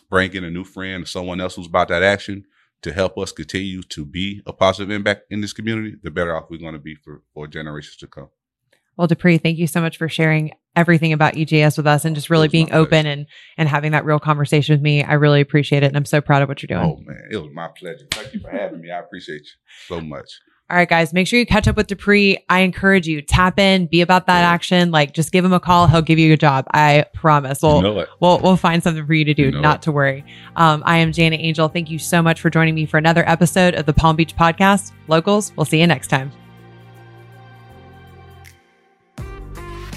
bring 0.10 0.34
in 0.34 0.44
a 0.44 0.50
new 0.50 0.64
friend 0.64 1.04
or 1.04 1.06
someone 1.06 1.40
else 1.40 1.56
who's 1.56 1.68
about 1.68 1.90
that 1.90 2.04
action, 2.04 2.46
to 2.84 2.94
help 2.94 3.18
us 3.18 3.32
continue 3.32 3.82
to 3.82 4.06
be 4.06 4.42
a 4.46 4.54
positive 4.54 4.92
impact 4.92 5.24
in 5.32 5.42
this 5.42 5.54
community, 5.54 5.96
the 6.04 6.12
better 6.12 6.36
off 6.36 6.50
we're 6.50 6.60
going 6.60 6.74
to 6.74 6.80
be 6.80 6.96
for, 6.96 7.22
for 7.34 7.48
generations 7.48 7.98
to 7.98 8.08
come. 8.08 8.30
Well, 8.96 9.08
Dupree, 9.08 9.38
thank 9.38 9.58
you 9.58 9.68
so 9.68 9.82
much 9.82 9.98
for 9.98 10.10
sharing 10.10 10.52
everything 10.78 11.12
about 11.12 11.34
EJS 11.34 11.76
with 11.76 11.88
us 11.88 12.06
and 12.06 12.16
just 12.16 12.30
really 12.30 12.48
being 12.48 12.72
open 12.72 13.06
and 13.06 13.26
and 13.58 13.68
having 13.68 13.92
that 13.92 14.06
real 14.06 14.20
conversation 14.20 14.74
with 14.74 14.82
me. 14.82 15.04
I 15.04 15.14
really 15.14 15.42
appreciate 15.42 15.84
it, 15.84 15.88
and 15.88 15.98
I'm 15.98 16.06
so 16.06 16.22
proud 16.22 16.42
of 16.42 16.48
what 16.48 16.64
you're 16.64 16.68
doing. 16.68 16.90
Oh 16.90 17.04
man, 17.04 17.22
it 17.30 17.38
was 17.38 17.52
my 17.54 17.68
pleasure. 17.78 18.08
Thank 18.12 18.34
you 18.34 18.40
for 18.40 18.52
having 18.52 18.80
me. 18.80 18.92
I 18.92 19.00
appreciate 19.00 19.42
you 19.42 19.98
so 19.98 20.00
much. 20.00 20.30
All 20.70 20.76
right, 20.76 20.90
guys, 20.90 21.14
make 21.14 21.28
sure 21.28 21.40
you 21.40 21.46
catch 21.46 21.66
up 21.70 21.78
with 21.78 21.88
Dupree. 21.88 22.44
I 22.50 22.60
encourage 22.60 23.08
you, 23.08 23.22
tap 23.22 23.58
in, 23.58 23.88
be 23.88 24.02
about 24.02 24.28
that 24.28 24.42
yeah. 24.42 24.50
action. 24.50 24.92
Like, 24.92 25.14
just 25.14 25.32
give 25.32 25.46
him 25.46 25.54
a 25.54 25.62
call. 25.62 25.88
He'll 25.88 26.02
give 26.02 26.20
you 26.20 26.34
a 26.34 26.38
job. 26.38 26.66
I 26.74 27.06
promise. 27.14 27.62
We'll, 27.64 27.78
you 27.78 27.84
know 27.84 28.06
we'll, 28.20 28.40
we'll 28.40 28.58
find 28.58 28.84
something 28.84 29.06
for 29.06 29.14
you 29.14 29.24
to 29.24 29.34
do, 29.34 29.44
you 29.44 29.52
know 29.52 29.62
not 29.62 29.78
it. 29.78 29.82
to 29.84 29.94
worry. 29.94 30.26
Um, 30.58 30.84
I 30.86 30.98
am 30.98 31.14
Jana 31.14 31.38
Angel. 31.38 31.70
Thank 31.70 31.90
you 31.90 32.00
so 32.00 32.22
much 32.22 32.42
for 32.42 32.50
joining 32.50 32.76
me 32.76 32.86
for 32.86 32.98
another 32.98 33.24
episode 33.30 33.76
of 33.76 33.86
the 33.86 33.94
Palm 33.94 34.18
Beach 34.18 34.36
Podcast. 34.36 34.92
Locals, 35.08 35.54
we'll 35.56 35.66
see 35.66 35.80
you 35.80 35.88
next 35.88 36.10
time. 36.10 36.34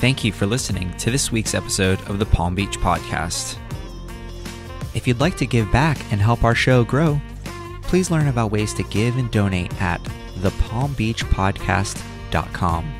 Thank 0.00 0.24
you 0.24 0.32
for 0.32 0.46
listening 0.46 0.96
to 0.96 1.10
this 1.10 1.30
week's 1.30 1.52
episode 1.52 2.00
of 2.08 2.18
the 2.18 2.24
Palm 2.24 2.54
Beach 2.54 2.78
Podcast. 2.78 3.58
If 4.94 5.06
you'd 5.06 5.20
like 5.20 5.36
to 5.36 5.44
give 5.44 5.70
back 5.70 5.98
and 6.10 6.22
help 6.22 6.42
our 6.42 6.54
show 6.54 6.84
grow, 6.84 7.20
please 7.82 8.10
learn 8.10 8.28
about 8.28 8.50
ways 8.50 8.72
to 8.74 8.82
give 8.84 9.18
and 9.18 9.30
donate 9.30 9.78
at 9.78 10.02
thepalmbeachpodcast.com. 10.38 12.99